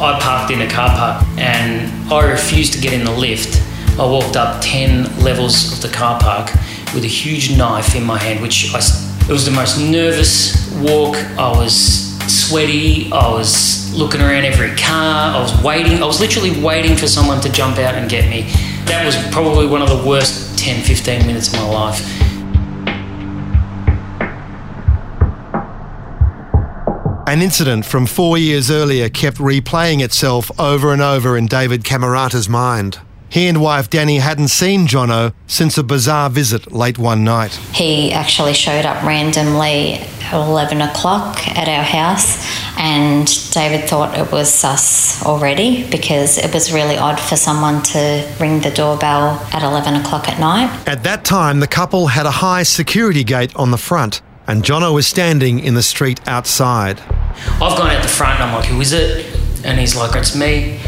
I 0.00 0.18
parked 0.20 0.52
in 0.52 0.60
a 0.62 0.70
car 0.70 0.90
park 0.90 1.26
and 1.38 2.12
I 2.12 2.30
refused 2.30 2.72
to 2.74 2.80
get 2.80 2.92
in 2.92 3.04
the 3.04 3.12
lift. 3.12 3.62
I 3.98 4.04
walked 4.04 4.36
up 4.36 4.62
10 4.62 5.24
levels 5.24 5.72
of 5.72 5.82
the 5.82 5.96
car 5.96 6.20
park 6.20 6.52
with 6.94 7.04
a 7.04 7.08
huge 7.08 7.56
knife 7.56 7.96
in 7.96 8.04
my 8.04 8.18
hand, 8.18 8.40
which 8.40 8.72
I, 8.72 8.78
it 8.78 9.32
was 9.32 9.44
the 9.44 9.50
most 9.50 9.78
nervous 9.78 10.72
walk. 10.76 11.16
I 11.36 11.50
was 11.50 12.07
sweaty. 12.48 13.12
I 13.12 13.28
was 13.30 13.92
looking 13.94 14.20
around 14.20 14.44
every 14.44 14.74
car. 14.76 15.36
I 15.36 15.40
was 15.40 15.62
waiting. 15.62 16.02
I 16.02 16.06
was 16.06 16.20
literally 16.20 16.62
waiting 16.62 16.96
for 16.96 17.06
someone 17.06 17.40
to 17.42 17.52
jump 17.52 17.78
out 17.78 17.94
and 17.94 18.08
get 18.08 18.28
me. 18.30 18.42
That 18.86 19.04
was 19.04 19.16
probably 19.32 19.66
one 19.66 19.82
of 19.82 19.88
the 19.88 20.08
worst 20.08 20.58
10, 20.58 20.82
15 20.82 21.26
minutes 21.26 21.48
of 21.48 21.60
my 21.60 21.68
life. 21.68 22.00
An 27.26 27.42
incident 27.42 27.84
from 27.84 28.06
four 28.06 28.38
years 28.38 28.70
earlier 28.70 29.10
kept 29.10 29.36
replaying 29.36 30.02
itself 30.02 30.50
over 30.58 30.94
and 30.94 31.02
over 31.02 31.36
in 31.36 31.46
David 31.46 31.84
Camerata's 31.84 32.48
mind. 32.48 33.00
He 33.30 33.46
and 33.46 33.60
wife 33.60 33.90
Danny 33.90 34.18
hadn't 34.18 34.48
seen 34.48 34.86
Jono 34.86 35.34
since 35.46 35.76
a 35.76 35.82
bizarre 35.82 36.30
visit 36.30 36.72
late 36.72 36.98
one 36.98 37.24
night. 37.24 37.52
He 37.74 38.10
actually 38.10 38.54
showed 38.54 38.86
up 38.86 39.02
randomly 39.04 39.94
at 40.22 40.32
11 40.32 40.80
o'clock 40.80 41.46
at 41.48 41.68
our 41.68 41.82
house, 41.82 42.46
and 42.78 43.26
David 43.52 43.88
thought 43.88 44.16
it 44.18 44.32
was 44.32 44.52
sus 44.52 45.22
already 45.26 45.88
because 45.90 46.38
it 46.38 46.54
was 46.54 46.72
really 46.72 46.96
odd 46.96 47.20
for 47.20 47.36
someone 47.36 47.82
to 47.82 48.34
ring 48.40 48.60
the 48.60 48.70
doorbell 48.70 49.38
at 49.52 49.62
11 49.62 49.94
o'clock 49.96 50.26
at 50.28 50.40
night. 50.40 50.70
At 50.88 51.02
that 51.04 51.24
time, 51.26 51.60
the 51.60 51.66
couple 51.66 52.06
had 52.08 52.24
a 52.24 52.30
high 52.30 52.62
security 52.62 53.24
gate 53.24 53.54
on 53.56 53.70
the 53.70 53.78
front, 53.78 54.22
and 54.46 54.62
Jono 54.62 54.94
was 54.94 55.06
standing 55.06 55.58
in 55.58 55.74
the 55.74 55.82
street 55.82 56.26
outside. 56.26 57.00
I've 57.60 57.76
gone 57.76 57.90
out 57.90 58.02
the 58.02 58.08
front 58.08 58.40
and 58.40 58.44
I'm 58.50 58.54
like, 58.54 58.64
who 58.66 58.80
is 58.80 58.92
it? 58.92 59.26
And 59.64 59.78
he's 59.78 59.94
like, 59.94 60.16
it's 60.16 60.34
me. 60.34 60.80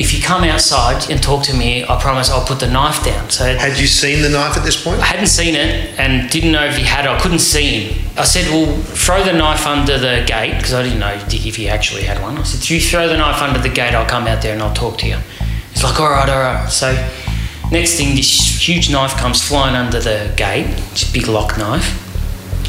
If 0.00 0.14
you 0.14 0.22
come 0.22 0.44
outside 0.44 1.10
and 1.10 1.22
talk 1.22 1.42
to 1.42 1.54
me, 1.54 1.84
I 1.84 2.00
promise 2.00 2.30
I'll 2.30 2.46
put 2.46 2.58
the 2.58 2.70
knife 2.70 3.04
down. 3.04 3.28
So 3.28 3.44
Had 3.44 3.78
you 3.78 3.86
seen 3.86 4.22
the 4.22 4.30
knife 4.30 4.56
at 4.56 4.64
this 4.64 4.82
point? 4.82 4.98
I 4.98 5.04
hadn't 5.04 5.26
seen 5.26 5.54
it 5.54 5.98
and 5.98 6.30
didn't 6.30 6.52
know 6.52 6.64
if 6.64 6.76
he 6.78 6.84
had 6.84 7.04
it. 7.04 7.10
I 7.10 7.20
couldn't 7.20 7.40
see 7.40 7.82
him. 7.82 8.08
I 8.16 8.24
said, 8.24 8.50
well, 8.50 8.74
throw 8.80 9.22
the 9.22 9.34
knife 9.34 9.66
under 9.66 9.98
the 9.98 10.24
gate 10.26 10.54
because 10.56 10.72
I 10.72 10.82
didn't 10.84 11.00
know 11.00 11.12
if 11.12 11.56
he 11.56 11.68
actually 11.68 12.04
had 12.04 12.22
one. 12.22 12.38
I 12.38 12.44
said, 12.44 12.62
if 12.62 12.70
you 12.70 12.80
throw 12.80 13.08
the 13.08 13.18
knife 13.18 13.42
under 13.42 13.58
the 13.58 13.68
gate, 13.68 13.92
I'll 13.94 14.08
come 14.08 14.26
out 14.26 14.40
there 14.40 14.54
and 14.54 14.62
I'll 14.62 14.72
talk 14.72 14.96
to 15.00 15.06
you. 15.06 15.18
He's 15.74 15.84
like, 15.84 16.00
all 16.00 16.08
right, 16.08 16.30
all 16.30 16.40
right. 16.40 16.70
So 16.70 16.92
next 17.70 17.96
thing, 17.96 18.16
this 18.16 18.66
huge 18.66 18.90
knife 18.90 19.12
comes 19.16 19.46
flying 19.46 19.76
under 19.76 20.00
the 20.00 20.32
gate, 20.34 20.74
this 20.92 21.12
big 21.12 21.28
lock 21.28 21.58
knife. 21.58 22.08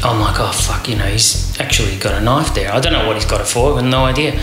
I'm 0.04 0.20
like, 0.20 0.38
oh 0.38 0.52
fuck, 0.52 0.86
you 0.86 0.96
know, 0.96 1.06
he's 1.06 1.58
actually 1.58 1.96
got 1.96 2.20
a 2.20 2.22
knife 2.22 2.54
there. 2.54 2.70
I 2.70 2.78
don't 2.78 2.92
know 2.92 3.06
what 3.06 3.16
he's 3.16 3.24
got 3.24 3.40
it 3.40 3.46
for, 3.46 3.72
I 3.72 3.76
have 3.76 3.90
no 3.90 4.04
idea. 4.04 4.38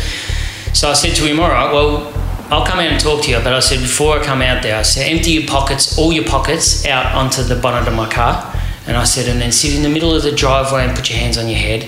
So 0.73 0.89
I 0.89 0.93
said 0.93 1.15
to 1.17 1.27
him, 1.27 1.39
all 1.39 1.49
right, 1.49 1.71
well, 1.71 2.13
I'll 2.51 2.65
come 2.65 2.79
out 2.79 2.91
and 2.91 2.99
talk 2.99 3.23
to 3.25 3.29
you. 3.29 3.37
But 3.37 3.53
I 3.53 3.59
said, 3.59 3.79
before 3.79 4.17
I 4.17 4.23
come 4.23 4.41
out 4.41 4.63
there, 4.63 4.75
I 4.75 4.81
said, 4.81 5.07
empty 5.11 5.31
your 5.31 5.47
pockets, 5.47 5.97
all 5.99 6.11
your 6.11 6.25
pockets, 6.25 6.85
out 6.85 7.13
onto 7.15 7.43
the 7.43 7.55
bonnet 7.55 7.87
of 7.87 7.93
my 7.93 8.09
car. 8.09 8.55
And 8.87 8.97
I 8.97 9.03
said, 9.03 9.29
and 9.29 9.39
then 9.39 9.51
sit 9.51 9.75
in 9.75 9.83
the 9.83 9.89
middle 9.89 10.15
of 10.15 10.23
the 10.23 10.31
driveway 10.31 10.85
and 10.85 10.95
put 10.95 11.09
your 11.09 11.19
hands 11.19 11.37
on 11.37 11.47
your 11.47 11.59
head, 11.59 11.87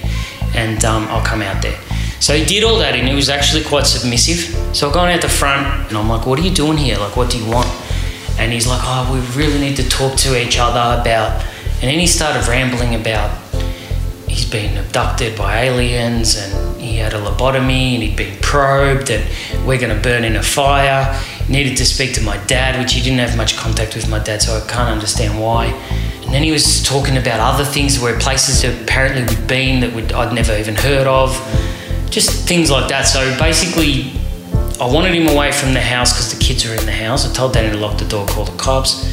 and 0.53 0.86
um, 0.86 1.08
I'll 1.08 1.25
come 1.25 1.41
out 1.41 1.63
there. 1.63 1.80
So 2.20 2.36
he 2.36 2.46
did 2.46 2.63
all 2.63 2.77
that, 2.77 2.94
and 2.94 3.08
he 3.08 3.15
was 3.15 3.27
actually 3.27 3.63
quite 3.63 3.88
submissive. 3.88 4.56
So 4.75 4.89
I 4.89 4.94
gone 4.94 5.10
out 5.10 5.22
the 5.22 5.30
front, 5.30 5.89
and 5.89 5.98
I'm 5.98 6.08
like, 6.08 6.27
what 6.27 6.38
are 6.38 6.44
you 6.44 6.53
doing 6.53 6.77
here? 6.77 6.98
Like, 6.98 7.18
what 7.18 7.32
do 7.32 7.39
you 7.39 7.50
want? 7.50 7.68
And 8.38 8.53
he's 8.53 8.68
like, 8.68 8.82
oh, 8.84 9.12
we 9.12 9.41
really 9.41 9.60
need 9.60 9.77
to 9.77 9.89
talk 9.89 10.15
to 10.18 10.39
each 10.39 10.60
other 10.60 11.01
about. 11.01 11.44
And 11.82 11.89
then 11.89 11.98
he 11.98 12.06
started 12.06 12.48
rambling 12.48 12.94
about 12.94 13.36
he's 14.32 14.50
been 14.50 14.77
abducted 14.77 15.38
by 15.38 15.63
aliens 15.63 16.38
and 16.38 16.82
he 16.82 16.96
had 16.96 17.13
a 17.13 17.18
lobotomy 17.18 17.96
and 17.96 18.03
he'd 18.03 18.15
been 18.15 18.38
probed 18.41 19.10
and 19.10 19.24
we're 19.65 19.80
going 19.80 19.96
to 19.96 20.01
burn 20.01 20.24
in 20.24 20.36
a 20.36 20.44
fire. 20.44 21.20
Needed 21.50 21.77
to 21.77 21.86
speak 21.86 22.13
to 22.13 22.22
my 22.22 22.38
dad, 22.46 22.80
which 22.80 22.94
he 22.94 23.01
didn't 23.01 23.20
have 23.20 23.36
much 23.38 23.58
contact 23.58 23.96
with 23.96 24.10
my 24.10 24.20
dad, 24.20 24.41
so 24.41 24.58
I 24.58 24.62
can't 24.68 24.89
understand 24.89 25.39
why. 25.39 25.65
And 26.24 26.34
then 26.34 26.44
he 26.44 26.51
was 26.51 26.84
talking 26.84 27.18
about 27.18 27.39
other 27.39 27.65
things 27.65 28.00
where 28.00 28.18
places 28.20 28.63
apparently 28.63 29.24
we'd 29.24 29.48
been 29.48 29.82
that 29.82 30.13
I'd 30.13 30.34
never 30.34 30.56
even 30.58 30.75
heard 30.75 31.08
of. 31.08 31.36
just 32.12 32.48
things 32.48 32.70
like 32.70 32.89
that. 32.89 33.03
So 33.03 33.36
basically, 33.39 34.12
I 34.80 34.86
wanted 34.86 35.15
him 35.15 35.27
away 35.27 35.51
from 35.51 35.74
the 35.74 35.82
house 35.82 36.12
because 36.12 36.34
the 36.34 36.44
kids 36.44 36.68
were 36.68 36.75
in 36.75 36.86
the 36.86 36.91
house. 36.91 37.30
I 37.30 37.34
told 37.34 37.53
Danny 37.53 37.72
to 37.72 37.77
lock 37.77 37.98
the 37.98 38.06
door, 38.06 38.25
call 38.27 38.46
the 38.46 38.58
cops. 38.58 39.12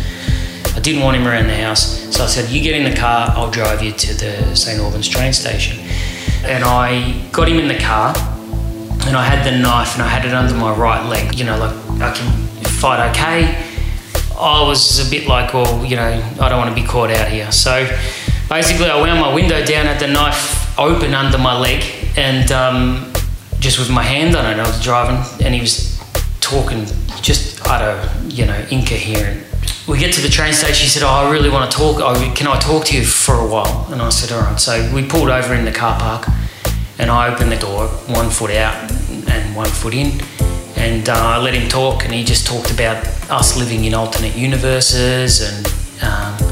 I 0.75 0.81
didn't 0.81 1.03
want 1.03 1.17
him 1.17 1.27
around 1.27 1.47
the 1.47 1.57
house, 1.57 2.15
so 2.15 2.25
I 2.25 2.27
said, 2.27 2.51
"You 2.51 2.61
get 2.61 2.75
in 2.75 2.89
the 2.89 2.97
car, 2.97 3.33
I'll 3.37 3.51
drive 3.51 3.83
you 3.83 3.93
to 3.93 4.15
the 4.15 4.57
St 4.57 4.81
Albans 4.81 5.09
train 5.09 5.33
station." 5.33 5.79
And 6.45 6.65
I 6.65 7.15
got 7.33 7.49
him 7.49 7.59
in 7.59 7.69
the 7.69 7.79
car, 7.79 8.15
and 9.09 9.17
I 9.17 9.25
had 9.25 9.43
the 9.43 9.57
knife, 9.57 9.95
and 9.95 10.03
I 10.03 10.09
had 10.09 10.27
it 10.27 10.35
under 10.35 10.55
my 10.55 10.75
right 10.75 11.03
leg. 11.09 11.35
You 11.35 11.47
know, 11.47 11.59
like 11.59 11.75
I 12.01 12.13
can 12.13 12.65
fight 12.65 13.11
okay. 13.11 13.65
I 14.39 14.63
was 14.63 15.05
a 15.05 15.11
bit 15.11 15.27
like, 15.27 15.53
well, 15.55 15.85
you 15.85 15.97
know, 15.97 16.33
I 16.41 16.49
don't 16.49 16.59
want 16.59 16.69
to 16.69 16.81
be 16.81 16.87
caught 16.87 17.11
out 17.11 17.29
here. 17.29 17.51
So 17.51 17.87
basically, 18.49 18.87
I 18.87 19.01
wound 19.01 19.21
my 19.21 19.35
window 19.35 19.65
down, 19.65 19.87
had 19.87 19.99
the 19.99 20.07
knife 20.09 20.79
open 20.79 21.15
under 21.15 21.39
my 21.39 21.59
leg, 21.59 21.83
and 22.17 22.53
um, 22.53 23.13
just 23.59 23.79
with 23.79 23.91
my 23.91 24.03
hand 24.03 24.37
on 24.37 24.45
it, 24.45 24.61
I 24.61 24.67
was 24.67 24.81
driving, 24.83 25.25
and 25.45 25.55
he 25.55 25.61
was 25.61 25.99
talking 26.41 26.85
just 27.23 27.67
utter, 27.67 28.09
you 28.29 28.45
know, 28.45 28.59
incoherent. 28.71 29.45
We 29.89 29.99
get 29.99 30.13
to 30.15 30.21
the 30.21 30.29
train 30.29 30.53
station. 30.53 30.85
He 30.85 30.89
said, 30.89 31.03
"Oh, 31.03 31.09
I 31.09 31.31
really 31.33 31.49
want 31.49 31.71
to 31.71 31.77
talk. 31.77 31.97
Oh, 32.01 32.33
can 32.37 32.47
I 32.47 32.59
talk 32.59 32.85
to 32.87 32.97
you 32.97 33.07
for 33.07 33.37
a 33.37 33.47
while?" 33.47 33.89
And 33.91 34.03
I 34.03 34.11
said, 34.11 34.37
"All 34.37 34.43
right." 34.43 34.61
So 34.61 34.93
we 34.95 35.03
pulled 35.09 35.31
over 35.31 35.55
in 35.55 35.65
the 35.65 35.73
car 35.73 35.99
park, 35.99 36.29
and 36.99 37.11
I 37.11 37.33
opened 37.33 37.51
the 37.51 37.57
door, 37.57 37.89
one 37.89 38.29
foot 38.29 38.51
out 38.51 38.98
and 39.31 39.55
one 39.55 39.69
foot 39.69 39.95
in, 39.95 40.21
and 40.77 41.09
uh, 41.09 41.15
I 41.15 41.39
let 41.39 41.55
him 41.55 41.69
talk, 41.69 42.05
and 42.05 42.13
he 42.13 42.25
just 42.25 42.47
talked 42.47 42.71
about 42.71 43.07
us 43.31 43.57
living 43.57 43.85
in 43.85 43.95
alternate 43.95 44.37
universes 44.37 45.41
and. 45.41 45.67
Um, 46.03 46.49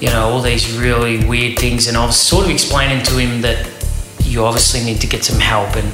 you 0.00 0.08
know, 0.08 0.30
all 0.30 0.40
these 0.40 0.76
really 0.78 1.24
weird 1.26 1.58
things. 1.58 1.86
And 1.86 1.96
I 1.96 2.06
was 2.06 2.16
sort 2.16 2.46
of 2.46 2.50
explaining 2.50 3.04
to 3.04 3.18
him 3.18 3.42
that 3.42 3.66
you 4.24 4.44
obviously 4.44 4.82
need 4.82 5.00
to 5.02 5.06
get 5.06 5.24
some 5.24 5.38
help. 5.38 5.76
And, 5.76 5.92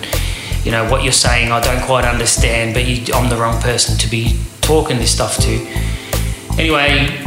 you 0.65 0.71
know, 0.71 0.89
what 0.89 1.03
you're 1.03 1.13
saying, 1.13 1.51
I 1.51 1.61
don't 1.61 1.83
quite 1.83 2.05
understand, 2.05 2.73
but 2.73 2.87
you, 2.87 3.13
I'm 3.13 3.29
the 3.29 3.37
wrong 3.37 3.61
person 3.61 3.99
to 3.99 4.09
be 4.09 4.41
talking 4.61 4.99
this 4.99 5.13
stuff 5.13 5.39
to. 5.39 5.67
Anyway, 6.59 7.21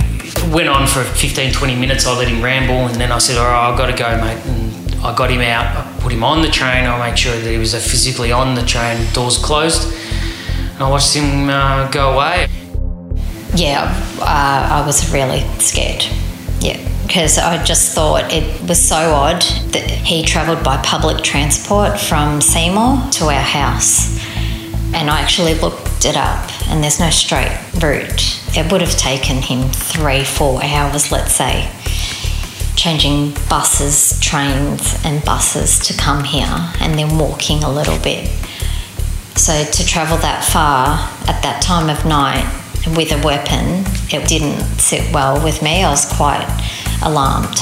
went 0.52 0.70
on 0.70 0.88
for 0.88 1.04
15, 1.04 1.54
20 1.54 1.76
minutes. 1.76 2.08
I 2.08 2.18
let 2.18 2.30
him 2.30 2.42
ramble. 2.42 2.88
And 2.88 2.96
then 2.96 3.12
I 3.12 3.18
said, 3.18 3.38
all 3.38 3.46
right, 3.46 3.70
I've 3.70 3.78
got 3.78 3.88
to 3.88 3.98
go, 3.98 4.10
mate. 4.22 4.40
And 4.46 4.59
I 5.02 5.16
got 5.16 5.32
him 5.32 5.42
out. 5.42 5.66
I 5.78 6.00
put 6.02 6.12
him 6.12 6.24
on 6.24 6.42
the 6.42 6.50
train. 6.50 6.86
I 6.86 7.10
made 7.10 7.18
sure 7.18 7.36
that 7.36 7.50
he 7.50 7.58
was 7.58 7.74
physically 7.74 8.32
on 8.32 8.56
the 8.56 8.64
train, 8.64 9.06
doors 9.14 9.38
closed. 9.38 9.94
And 10.74 10.84
I 10.84 10.90
watched 10.90 11.16
him 11.16 11.50
uh, 11.50 11.90
go 11.90 12.14
away. 12.14 12.48
Yeah, 13.56 13.84
uh, 14.20 14.82
I 14.82 14.84
was 14.86 15.12
really 15.14 15.42
scared. 15.60 16.06
Yeah, 16.60 16.78
because 17.08 17.38
I 17.38 17.64
just 17.64 17.96
thought 17.96 18.32
it 18.32 18.62
was 18.68 18.80
so 18.82 18.96
odd 18.96 19.42
that 19.72 19.90
he 19.90 20.24
travelled 20.24 20.64
by 20.64 20.78
public 20.84 21.24
transport 21.24 21.98
from 22.00 22.42
Seymour 22.42 23.10
to 23.12 23.26
our 23.26 23.42
house. 23.42 24.20
And 24.94 25.10
I 25.10 25.22
actually 25.22 25.54
looked 25.56 26.06
it 26.06 26.18
up, 26.18 26.50
and 26.68 26.84
there's 26.84 27.00
no 27.00 27.10
straight 27.10 27.58
route. 27.82 28.40
It 28.58 28.72
would 28.72 28.82
have 28.82 28.98
taken 28.98 29.38
him 29.38 29.70
three, 29.70 30.24
four 30.24 30.64
hours, 30.64 31.12
let's 31.12 31.34
say, 31.34 31.72
changing 32.80 33.34
buses, 33.50 34.18
trains, 34.22 34.96
and 35.04 35.24
buses 35.26 35.80
to 35.80 35.94
come 35.98 36.24
here, 36.24 36.48
and 36.80 36.98
then 36.98 37.18
walking 37.18 37.62
a 37.62 37.70
little 37.70 38.00
bit. 38.00 38.30
So 39.36 39.66
to 39.66 39.86
travel 39.86 40.18
that 40.20 40.46
far 40.46 40.98
at 41.28 41.44
that 41.44 41.62
time 41.62 41.90
of 41.90 42.06
night 42.06 42.46
with 42.96 43.12
a 43.12 43.22
weapon, 43.22 43.84
it 44.10 44.26
didn't 44.30 44.64
sit 44.80 45.14
well 45.14 45.44
with 45.44 45.62
me. 45.62 45.84
I 45.84 45.90
was 45.90 46.06
quite 46.06 46.48
alarmed. 47.04 47.58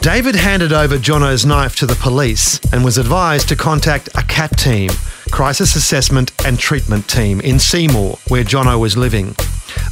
David 0.00 0.34
handed 0.34 0.74
over 0.74 0.98
Jono's 0.98 1.46
knife 1.46 1.74
to 1.76 1.86
the 1.86 1.94
police 1.94 2.60
and 2.70 2.84
was 2.84 2.98
advised 2.98 3.48
to 3.48 3.56
contact 3.56 4.08
a 4.14 4.22
CAT 4.24 4.58
team, 4.58 4.90
Crisis 5.30 5.74
Assessment 5.74 6.32
and 6.44 6.58
Treatment 6.58 7.08
Team, 7.08 7.40
in 7.40 7.58
Seymour, 7.58 8.18
where 8.28 8.44
Jono 8.44 8.78
was 8.78 8.94
living. 8.94 9.34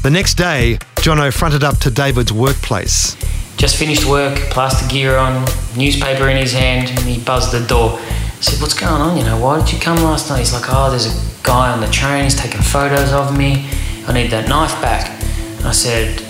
The 0.02 0.10
next 0.10 0.34
day, 0.34 0.78
Jono 1.00 1.32
fronted 1.32 1.64
up 1.64 1.78
to 1.78 1.90
David's 1.90 2.30
workplace. 2.30 3.16
Just 3.56 3.76
finished 3.76 4.04
work, 4.04 4.36
plaster 4.50 4.86
gear 4.86 5.16
on, 5.16 5.46
newspaper 5.74 6.28
in 6.28 6.36
his 6.36 6.52
hand, 6.52 6.90
and 6.90 6.98
he 7.00 7.18
buzzed 7.18 7.52
the 7.52 7.66
door. 7.66 7.98
I 7.98 8.40
said, 8.40 8.60
What's 8.60 8.74
going 8.74 9.00
on? 9.00 9.16
You 9.16 9.24
know, 9.24 9.38
why 9.38 9.58
did 9.60 9.72
you 9.72 9.80
come 9.80 9.96
last 10.02 10.28
night? 10.28 10.40
He's 10.40 10.52
like, 10.52 10.66
Oh, 10.68 10.90
there's 10.90 11.06
a 11.06 11.42
guy 11.42 11.72
on 11.72 11.80
the 11.80 11.86
train, 11.88 12.24
he's 12.24 12.34
taking 12.34 12.60
photos 12.60 13.12
of 13.14 13.34
me. 13.36 13.66
I 14.06 14.12
need 14.12 14.30
that 14.30 14.46
knife 14.46 14.78
back. 14.82 15.08
And 15.56 15.68
I 15.68 15.72
said, 15.72 16.20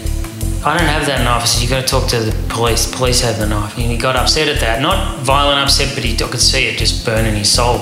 I 0.64 0.79
don't 0.79 0.87
have 0.87 1.05
that 1.07 1.25
knife. 1.25 1.42
I 1.42 1.47
said, 1.47 1.62
You've 1.62 1.71
got 1.71 1.81
to 1.81 1.87
talk 1.88 2.09
to 2.11 2.21
the 2.21 2.49
police. 2.49 2.87
The 2.87 2.97
police 2.97 3.21
have 3.23 3.40
the 3.40 3.49
knife. 3.49 3.77
And 3.77 3.90
he 3.90 3.97
got 3.97 4.14
upset 4.14 4.47
at 4.47 4.61
that. 4.61 4.81
Not 4.81 5.18
violent 5.23 5.59
upset, 5.59 5.97
but 5.97 6.05
he, 6.05 6.14
I 6.14 6.29
could 6.29 6.40
see 6.40 6.68
it 6.68 6.79
just 6.79 7.05
burning 7.05 7.35
his 7.35 7.51
soul. 7.51 7.79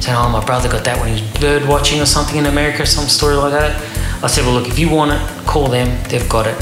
Saying, 0.00 0.16
Oh, 0.16 0.30
my 0.30 0.42
brother 0.42 0.70
got 0.70 0.84
that 0.84 0.98
when 0.98 1.14
he 1.14 1.20
was 1.20 1.38
bird 1.38 1.68
watching 1.68 2.00
or 2.00 2.06
something 2.06 2.38
in 2.38 2.46
America, 2.46 2.86
some 2.86 3.08
story 3.08 3.34
like 3.34 3.52
that. 3.52 3.93
I 4.24 4.26
said, 4.26 4.46
Well, 4.46 4.54
look, 4.54 4.68
if 4.68 4.78
you 4.78 4.88
want 4.88 5.10
it, 5.10 5.46
call 5.46 5.68
them. 5.68 6.02
They've 6.08 6.26
got 6.30 6.46
it. 6.46 6.58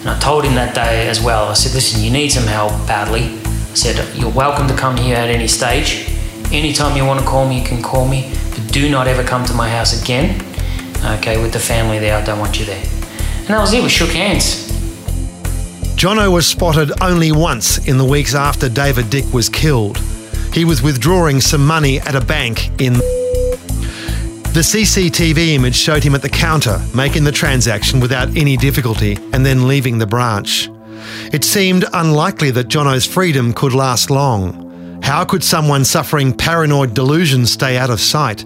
And 0.00 0.10
I 0.10 0.18
told 0.18 0.44
him 0.44 0.56
that 0.56 0.74
day 0.74 1.08
as 1.08 1.22
well. 1.22 1.46
I 1.46 1.52
said, 1.52 1.72
Listen, 1.72 2.02
you 2.02 2.10
need 2.10 2.30
some 2.30 2.42
help 2.42 2.72
badly. 2.88 3.38
I 3.44 3.74
said, 3.74 4.18
You're 4.18 4.32
welcome 4.32 4.66
to 4.66 4.74
come 4.74 4.96
here 4.96 5.14
at 5.14 5.28
any 5.28 5.46
stage. 5.46 6.08
Anytime 6.50 6.96
you 6.96 7.04
want 7.04 7.20
to 7.20 7.26
call 7.26 7.48
me, 7.48 7.60
you 7.60 7.64
can 7.64 7.84
call 7.84 8.08
me. 8.08 8.34
But 8.50 8.72
do 8.72 8.90
not 8.90 9.06
ever 9.06 9.22
come 9.22 9.44
to 9.44 9.54
my 9.54 9.70
house 9.70 10.02
again. 10.02 10.44
Okay, 11.18 11.40
with 11.40 11.52
the 11.52 11.60
family 11.60 12.00
there, 12.00 12.16
I 12.16 12.24
don't 12.24 12.40
want 12.40 12.58
you 12.58 12.66
there. 12.66 12.82
And 12.82 13.46
that 13.46 13.60
was 13.60 13.72
it. 13.72 13.80
We 13.80 13.88
shook 13.88 14.10
hands. 14.10 14.66
Jono 15.94 16.32
was 16.32 16.48
spotted 16.48 16.90
only 17.00 17.30
once 17.30 17.86
in 17.86 17.96
the 17.96 18.04
weeks 18.04 18.34
after 18.34 18.68
David 18.68 19.08
Dick 19.08 19.32
was 19.32 19.48
killed. 19.48 19.98
He 20.52 20.64
was 20.64 20.82
withdrawing 20.82 21.40
some 21.40 21.64
money 21.64 22.00
at 22.00 22.16
a 22.16 22.20
bank 22.20 22.72
in. 22.80 23.00
The 24.54 24.64
CCTV 24.64 25.54
image 25.54 25.76
showed 25.76 26.02
him 26.02 26.14
at 26.16 26.22
the 26.22 26.28
counter, 26.28 26.80
making 26.94 27.22
the 27.22 27.30
transaction 27.30 28.00
without 28.00 28.36
any 28.36 28.56
difficulty, 28.56 29.16
and 29.32 29.46
then 29.46 29.68
leaving 29.68 29.98
the 29.98 30.06
branch. 30.06 30.68
It 31.32 31.44
seemed 31.44 31.84
unlikely 31.92 32.50
that 32.52 32.68
Jono's 32.68 33.06
freedom 33.06 33.52
could 33.52 33.72
last 33.72 34.10
long. 34.10 35.00
How 35.02 35.24
could 35.24 35.44
someone 35.44 35.84
suffering 35.84 36.32
paranoid 36.32 36.92
delusions 36.94 37.52
stay 37.52 37.76
out 37.76 37.90
of 37.90 38.00
sight? 38.00 38.44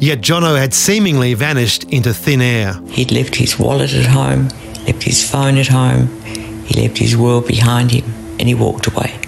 Yet 0.00 0.20
Jono 0.20 0.58
had 0.58 0.74
seemingly 0.74 1.34
vanished 1.34 1.84
into 1.84 2.12
thin 2.12 2.42
air. 2.42 2.74
He'd 2.88 3.12
left 3.12 3.34
his 3.34 3.58
wallet 3.58 3.94
at 3.94 4.06
home, 4.06 4.48
left 4.86 5.02
his 5.02 5.28
phone 5.28 5.56
at 5.56 5.68
home, 5.68 6.08
he 6.64 6.80
left 6.80 6.98
his 6.98 7.16
world 7.16 7.46
behind 7.46 7.90
him 7.90 8.04
and 8.38 8.48
he 8.48 8.54
walked 8.54 8.86
away. 8.86 9.23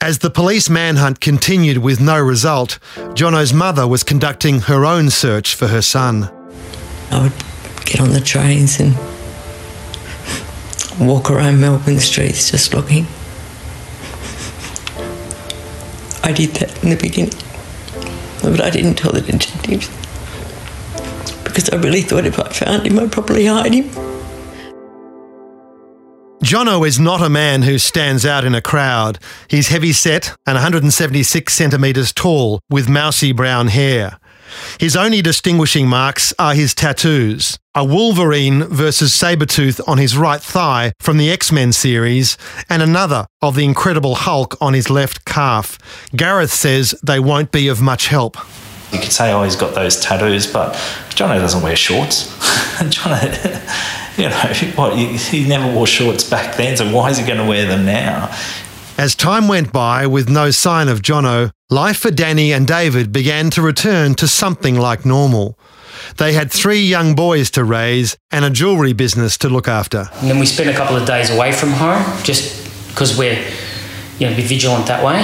As 0.00 0.18
the 0.18 0.30
police 0.30 0.70
manhunt 0.70 1.20
continued 1.20 1.78
with 1.78 2.00
no 2.00 2.20
result, 2.20 2.78
Jono's 3.14 3.52
mother 3.52 3.86
was 3.86 4.04
conducting 4.04 4.60
her 4.60 4.86
own 4.86 5.10
search 5.10 5.56
for 5.56 5.66
her 5.66 5.82
son. 5.82 6.30
I 7.10 7.22
would 7.24 7.32
get 7.84 8.00
on 8.00 8.10
the 8.10 8.20
trains 8.20 8.78
and 8.78 8.94
walk 11.00 11.32
around 11.32 11.60
Melbourne 11.60 11.98
streets 11.98 12.52
just 12.52 12.72
looking. 12.74 13.06
I 16.22 16.32
did 16.32 16.50
that 16.56 16.80
in 16.84 16.90
the 16.90 16.96
beginning, 16.96 17.34
but 18.42 18.60
I 18.60 18.70
didn't 18.70 18.94
tell 18.94 19.10
the 19.10 19.20
detectives 19.20 19.88
because 21.42 21.70
I 21.70 21.76
really 21.76 22.02
thought 22.02 22.24
if 22.24 22.38
I 22.38 22.48
found 22.50 22.86
him, 22.86 23.00
I'd 23.00 23.10
probably 23.10 23.46
hide 23.46 23.74
him. 23.74 24.07
Jono 26.48 26.88
is 26.88 26.98
not 26.98 27.20
a 27.20 27.28
man 27.28 27.60
who 27.60 27.76
stands 27.76 28.24
out 28.24 28.42
in 28.42 28.54
a 28.54 28.62
crowd. 28.62 29.18
He's 29.48 29.68
heavy 29.68 29.92
set 29.92 30.34
and 30.46 30.54
176 30.54 31.52
centimetres 31.52 32.10
tall 32.10 32.60
with 32.70 32.88
mousy 32.88 33.32
brown 33.32 33.66
hair. 33.66 34.18
His 34.80 34.96
only 34.96 35.20
distinguishing 35.20 35.86
marks 35.86 36.32
are 36.38 36.54
his 36.54 36.74
tattoos 36.74 37.58
a 37.74 37.84
Wolverine 37.84 38.64
versus 38.64 39.12
Sabretooth 39.12 39.78
on 39.86 39.98
his 39.98 40.16
right 40.16 40.40
thigh 40.40 40.94
from 41.00 41.18
the 41.18 41.30
X 41.30 41.52
Men 41.52 41.70
series, 41.70 42.38
and 42.70 42.82
another 42.82 43.26
of 43.42 43.54
the 43.54 43.66
Incredible 43.66 44.14
Hulk 44.14 44.56
on 44.58 44.72
his 44.72 44.88
left 44.88 45.26
calf. 45.26 45.78
Gareth 46.16 46.50
says 46.50 46.98
they 47.02 47.20
won't 47.20 47.52
be 47.52 47.68
of 47.68 47.82
much 47.82 48.08
help. 48.08 48.38
You 48.92 48.98
could 48.98 49.12
say, 49.12 49.32
oh, 49.32 49.42
he's 49.42 49.56
got 49.56 49.74
those 49.74 50.00
tattoos, 50.00 50.46
but 50.46 50.72
Jono 51.10 51.38
doesn't 51.38 51.62
wear 51.62 51.76
shorts. 51.76 52.34
Jono, 52.78 53.18
you 54.18 54.28
know, 54.28 54.72
what, 54.76 54.96
he, 54.96 55.16
he 55.16 55.48
never 55.48 55.72
wore 55.72 55.86
shorts 55.86 56.28
back 56.28 56.56
then, 56.56 56.76
so 56.76 56.90
why 56.92 57.10
is 57.10 57.18
he 57.18 57.26
going 57.26 57.38
to 57.38 57.46
wear 57.46 57.66
them 57.66 57.84
now? 57.84 58.34
As 58.96 59.14
time 59.14 59.46
went 59.46 59.72
by 59.72 60.06
with 60.06 60.28
no 60.28 60.50
sign 60.50 60.88
of 60.88 61.02
Jono, 61.02 61.50
life 61.70 61.98
for 61.98 62.10
Danny 62.10 62.52
and 62.52 62.66
David 62.66 63.12
began 63.12 63.50
to 63.50 63.62
return 63.62 64.14
to 64.14 64.26
something 64.26 64.76
like 64.76 65.04
normal. 65.04 65.58
They 66.16 66.32
had 66.32 66.50
three 66.50 66.80
young 66.80 67.14
boys 67.14 67.50
to 67.52 67.64
raise 67.64 68.16
and 68.30 68.44
a 68.44 68.50
jewellery 68.50 68.92
business 68.92 69.36
to 69.38 69.48
look 69.48 69.68
after. 69.68 70.08
And 70.14 70.30
then 70.30 70.38
we 70.38 70.46
spent 70.46 70.68
a 70.68 70.72
couple 70.72 70.96
of 70.96 71.06
days 71.06 71.30
away 71.30 71.52
from 71.52 71.70
home 71.70 72.02
just 72.24 72.88
because 72.88 73.16
we're, 73.16 73.38
you 74.18 74.28
know, 74.28 74.34
be 74.34 74.42
vigilant 74.42 74.86
that 74.86 75.04
way. 75.04 75.22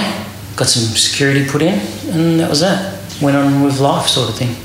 Got 0.55 0.67
some 0.67 0.83
security 0.95 1.45
put 1.45 1.61
in, 1.61 1.79
and 2.13 2.39
that 2.39 2.49
was 2.49 2.61
it. 2.61 2.94
Went 3.21 3.37
on 3.37 3.63
with 3.63 3.79
life, 3.79 4.07
sort 4.07 4.29
of 4.29 4.35
thing. 4.35 4.55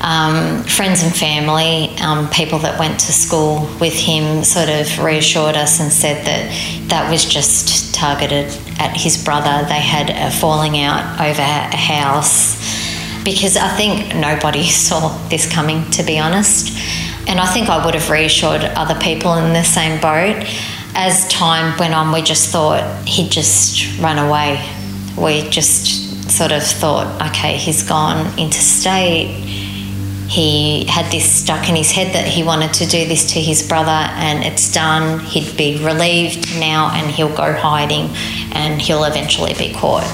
Um, 0.00 0.62
friends 0.62 1.02
and 1.02 1.14
family, 1.14 1.96
um, 1.98 2.30
people 2.30 2.60
that 2.60 2.78
went 2.78 3.00
to 3.00 3.12
school 3.12 3.68
with 3.80 3.94
him, 3.94 4.44
sort 4.44 4.68
of 4.68 5.02
reassured 5.02 5.56
us 5.56 5.80
and 5.80 5.92
said 5.92 6.24
that 6.24 6.88
that 6.88 7.10
was 7.10 7.24
just 7.24 7.92
targeted 7.94 8.46
at 8.78 8.96
his 8.96 9.22
brother. 9.22 9.66
They 9.66 9.80
had 9.80 10.10
a 10.10 10.30
falling 10.30 10.78
out 10.78 11.20
over 11.20 11.42
a 11.42 11.76
house 11.76 12.56
because 13.24 13.56
I 13.56 13.68
think 13.76 14.14
nobody 14.14 14.64
saw 14.68 15.18
this 15.28 15.50
coming, 15.50 15.90
to 15.90 16.04
be 16.04 16.18
honest. 16.18 16.78
And 17.26 17.40
I 17.40 17.46
think 17.52 17.68
I 17.68 17.84
would 17.84 17.94
have 17.94 18.08
reassured 18.08 18.62
other 18.64 18.98
people 19.00 19.34
in 19.34 19.52
the 19.52 19.64
same 19.64 20.00
boat. 20.00 20.46
As 20.94 21.28
time 21.28 21.76
went 21.78 21.92
on, 21.92 22.12
we 22.12 22.22
just 22.22 22.50
thought 22.50 23.06
he'd 23.06 23.30
just 23.30 23.98
run 24.00 24.18
away. 24.18 24.64
We 25.16 25.48
just 25.50 26.07
sort 26.30 26.52
of 26.52 26.62
thought, 26.62 27.30
okay, 27.30 27.56
he's 27.56 27.82
gone 27.82 28.38
interstate 28.38 29.48
he 30.28 30.84
had 30.84 31.10
this 31.10 31.40
stuck 31.40 31.70
in 31.70 31.74
his 31.74 31.90
head 31.90 32.14
that 32.14 32.26
he 32.26 32.42
wanted 32.42 32.74
to 32.74 32.86
do 32.86 33.08
this 33.08 33.32
to 33.32 33.40
his 33.40 33.66
brother 33.66 33.90
and 33.90 34.44
it's 34.44 34.70
done. 34.70 35.20
He'd 35.20 35.56
be 35.56 35.82
relieved 35.82 36.60
now 36.60 36.90
and 36.92 37.10
he'll 37.10 37.34
go 37.34 37.54
hiding 37.54 38.10
and 38.52 38.80
he'll 38.80 39.04
eventually 39.04 39.54
be 39.54 39.72
caught. 39.72 40.04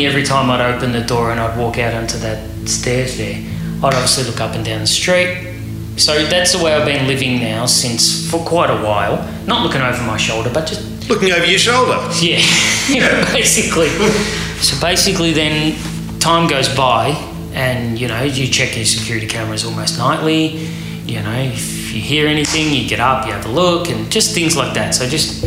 Every 0.00 0.24
time 0.24 0.50
I'd 0.50 0.74
open 0.74 0.90
the 0.90 1.02
door 1.02 1.30
and 1.30 1.38
I'd 1.38 1.56
walk 1.56 1.78
out 1.78 1.94
onto 1.94 2.18
that 2.18 2.68
stairs 2.68 3.16
there, 3.16 3.36
I'd 3.36 3.94
obviously 3.94 4.24
look 4.24 4.40
up 4.40 4.56
and 4.56 4.64
down 4.64 4.80
the 4.80 4.88
street. 4.88 5.54
So 5.98 6.26
that's 6.26 6.56
the 6.56 6.62
way 6.62 6.74
I've 6.74 6.86
been 6.86 7.06
living 7.06 7.38
now 7.38 7.66
since 7.66 8.28
for 8.28 8.44
quite 8.44 8.70
a 8.70 8.82
while. 8.84 9.24
Not 9.46 9.64
looking 9.64 9.82
over 9.82 10.02
my 10.02 10.16
shoulder, 10.16 10.50
but 10.52 10.66
just 10.66 11.08
looking 11.08 11.30
over 11.30 11.46
your 11.46 11.60
shoulder. 11.60 11.96
Yeah, 12.20 12.42
basically. 13.32 13.88
So 14.60 14.80
basically, 14.80 15.32
then 15.32 15.76
time 16.20 16.48
goes 16.48 16.68
by 16.74 17.10
and 17.52 17.98
you 17.98 18.08
know 18.08 18.22
you 18.22 18.46
check 18.46 18.76
your 18.76 18.84
security 18.84 19.26
cameras 19.26 19.64
almost 19.64 19.98
nightly. 19.98 20.68
You 21.06 21.22
know 21.22 21.32
if 21.32 21.94
you 21.94 22.02
hear 22.02 22.26
anything 22.26 22.70
you 22.70 22.86
get 22.86 23.00
up 23.00 23.26
you 23.26 23.32
have 23.32 23.46
a 23.46 23.48
look 23.50 23.88
and 23.88 24.10
just 24.12 24.34
things 24.34 24.56
like 24.56 24.74
that. 24.74 24.94
So 24.94 25.08
just 25.08 25.40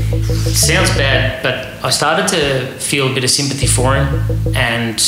sounds 0.55 0.89
bad 0.91 1.41
but 1.43 1.67
i 1.83 1.89
started 1.89 2.27
to 2.27 2.65
feel 2.79 3.09
a 3.09 3.13
bit 3.13 3.23
of 3.23 3.29
sympathy 3.29 3.65
for 3.65 3.95
him 3.95 4.07
and 4.55 4.99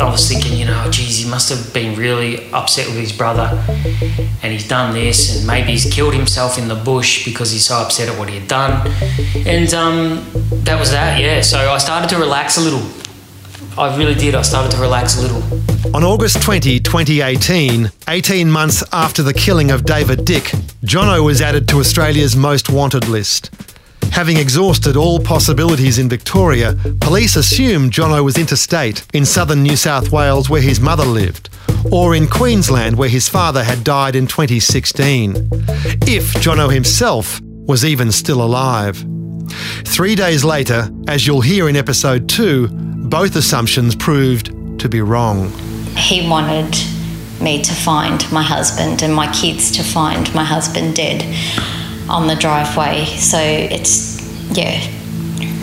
i 0.00 0.04
was 0.10 0.28
thinking 0.28 0.58
you 0.58 0.64
know 0.64 0.90
geez 0.90 1.18
he 1.18 1.30
must 1.30 1.48
have 1.48 1.72
been 1.72 1.98
really 1.98 2.50
upset 2.52 2.86
with 2.88 2.96
his 2.96 3.12
brother 3.12 3.48
and 4.42 4.52
he's 4.52 4.66
done 4.66 4.92
this 4.92 5.36
and 5.36 5.46
maybe 5.46 5.72
he's 5.72 5.92
killed 5.92 6.14
himself 6.14 6.58
in 6.58 6.68
the 6.68 6.74
bush 6.74 7.24
because 7.24 7.50
he's 7.52 7.64
so 7.64 7.76
upset 7.76 8.08
at 8.08 8.18
what 8.18 8.28
he 8.28 8.38
had 8.38 8.48
done. 8.48 8.86
And 9.46 9.72
um, 9.74 10.26
that 10.64 10.78
was 10.78 10.90
that 10.90 11.20
yeah. 11.20 11.40
So 11.42 11.70
i 11.70 11.78
started 11.78 12.08
to 12.10 12.18
relax 12.18 12.56
a 12.56 12.60
little 12.60 12.82
I 13.78 13.96
really 13.96 14.14
did. 14.14 14.34
I 14.34 14.42
started 14.42 14.72
to 14.72 14.80
relax 14.80 15.16
a 15.18 15.22
little. 15.22 15.42
On 15.94 16.04
August 16.04 16.42
20, 16.42 16.80
2018, 16.80 17.90
18 18.08 18.50
months 18.50 18.84
after 18.92 19.22
the 19.22 19.32
killing 19.32 19.70
of 19.70 19.84
David 19.84 20.24
Dick, 20.24 20.44
Jono 20.84 21.24
was 21.24 21.40
added 21.40 21.68
to 21.68 21.78
Australia's 21.78 22.36
most 22.36 22.68
wanted 22.68 23.08
list. 23.08 23.50
Having 24.12 24.38
exhausted 24.38 24.96
all 24.96 25.20
possibilities 25.20 25.98
in 25.98 26.08
Victoria, 26.08 26.76
police 27.00 27.36
assumed 27.36 27.92
Jono 27.92 28.24
was 28.24 28.36
interstate 28.36 29.06
in 29.14 29.24
southern 29.24 29.62
New 29.62 29.76
South 29.76 30.10
Wales 30.10 30.50
where 30.50 30.60
his 30.60 30.80
mother 30.80 31.04
lived, 31.04 31.48
or 31.90 32.14
in 32.14 32.26
Queensland 32.26 32.96
where 32.96 33.08
his 33.08 33.28
father 33.28 33.62
had 33.62 33.84
died 33.84 34.16
in 34.16 34.26
2016. 34.26 35.36
If 36.06 36.34
Jono 36.34 36.72
himself 36.72 37.40
was 37.42 37.84
even 37.84 38.10
still 38.10 38.42
alive. 38.42 39.04
Three 39.84 40.14
days 40.14 40.44
later, 40.44 40.90
as 41.08 41.26
you'll 41.26 41.40
hear 41.40 41.68
in 41.68 41.76
episode 41.76 42.28
two, 42.28 42.68
both 43.10 43.34
assumptions 43.34 43.96
proved 43.96 44.78
to 44.78 44.88
be 44.88 45.02
wrong. 45.02 45.50
He 45.96 46.28
wanted 46.28 46.76
me 47.42 47.60
to 47.60 47.74
find 47.74 48.24
my 48.32 48.42
husband 48.42 49.02
and 49.02 49.12
my 49.12 49.30
kids 49.32 49.72
to 49.72 49.82
find 49.82 50.32
my 50.32 50.44
husband 50.44 50.94
dead 50.94 51.22
on 52.08 52.28
the 52.28 52.36
driveway. 52.36 53.04
So 53.06 53.38
it's, 53.40 54.20
yeah, 54.56 54.78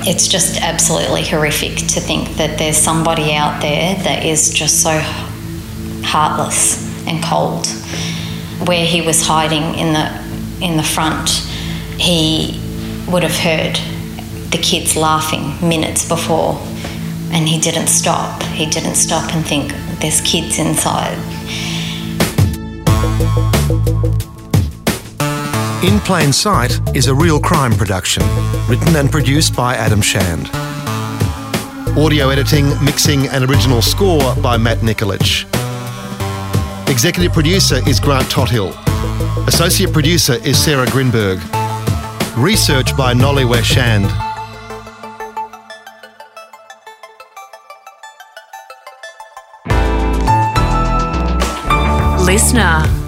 it's 0.06 0.28
just 0.28 0.62
absolutely 0.62 1.24
horrific 1.24 1.78
to 1.78 2.02
think 2.02 2.36
that 2.36 2.60
there's 2.60 2.78
somebody 2.78 3.34
out 3.34 3.62
there 3.62 3.96
that 4.04 4.26
is 4.26 4.54
just 4.54 4.84
so 4.84 5.00
heartless 6.04 6.86
and 7.08 7.24
cold. 7.24 7.68
Where 8.68 8.86
he 8.86 9.02
was 9.02 9.26
hiding 9.26 9.76
in 9.76 9.94
the 9.94 10.28
in 10.66 10.78
the 10.78 10.84
front, 10.84 11.30
he 12.00 12.60
would 13.08 13.22
have 13.22 13.38
heard 13.38 13.76
the 14.52 14.58
kids 14.58 14.96
laughing 14.96 15.56
minutes 15.68 16.08
before 16.08 16.60
and 17.32 17.48
he 17.48 17.60
didn't 17.60 17.88
stop. 17.88 18.42
He 18.44 18.66
didn't 18.66 18.96
stop 18.96 19.34
and 19.34 19.46
think, 19.46 19.74
there's 20.00 20.22
kids 20.22 20.60
inside. 20.60 21.18
In 25.84 26.00
Plain 26.02 26.34
Sight 26.34 26.80
is 26.96 27.08
a 27.08 27.13
real 27.13 27.40
crime 27.40 27.72
production, 27.74 28.24
written 28.68 28.96
and 28.96 29.12
produced 29.12 29.56
by 29.56 29.76
Adam 29.76 30.02
Shand. 30.02 30.50
Audio 31.98 32.30
editing, 32.30 32.68
mixing, 32.84 33.28
and 33.28 33.50
original 33.50 33.82
score 33.82 34.36
by 34.36 34.58
Matt 34.58 34.80
Nikolic. 34.80 35.46
Executive 36.90 37.34
producer 37.34 37.88
is 37.88 38.00
Grant 38.00 38.30
Tothill. 38.30 38.74
Associate 39.48 39.92
producer 39.92 40.34
is 40.44 40.58
Sarah 40.62 40.86
Grinberg. 40.88 41.40
Research 42.38 42.96
by 42.98 43.13
Nolly 43.13 43.46
Shand. 43.63 44.27
Listener. 52.28 53.07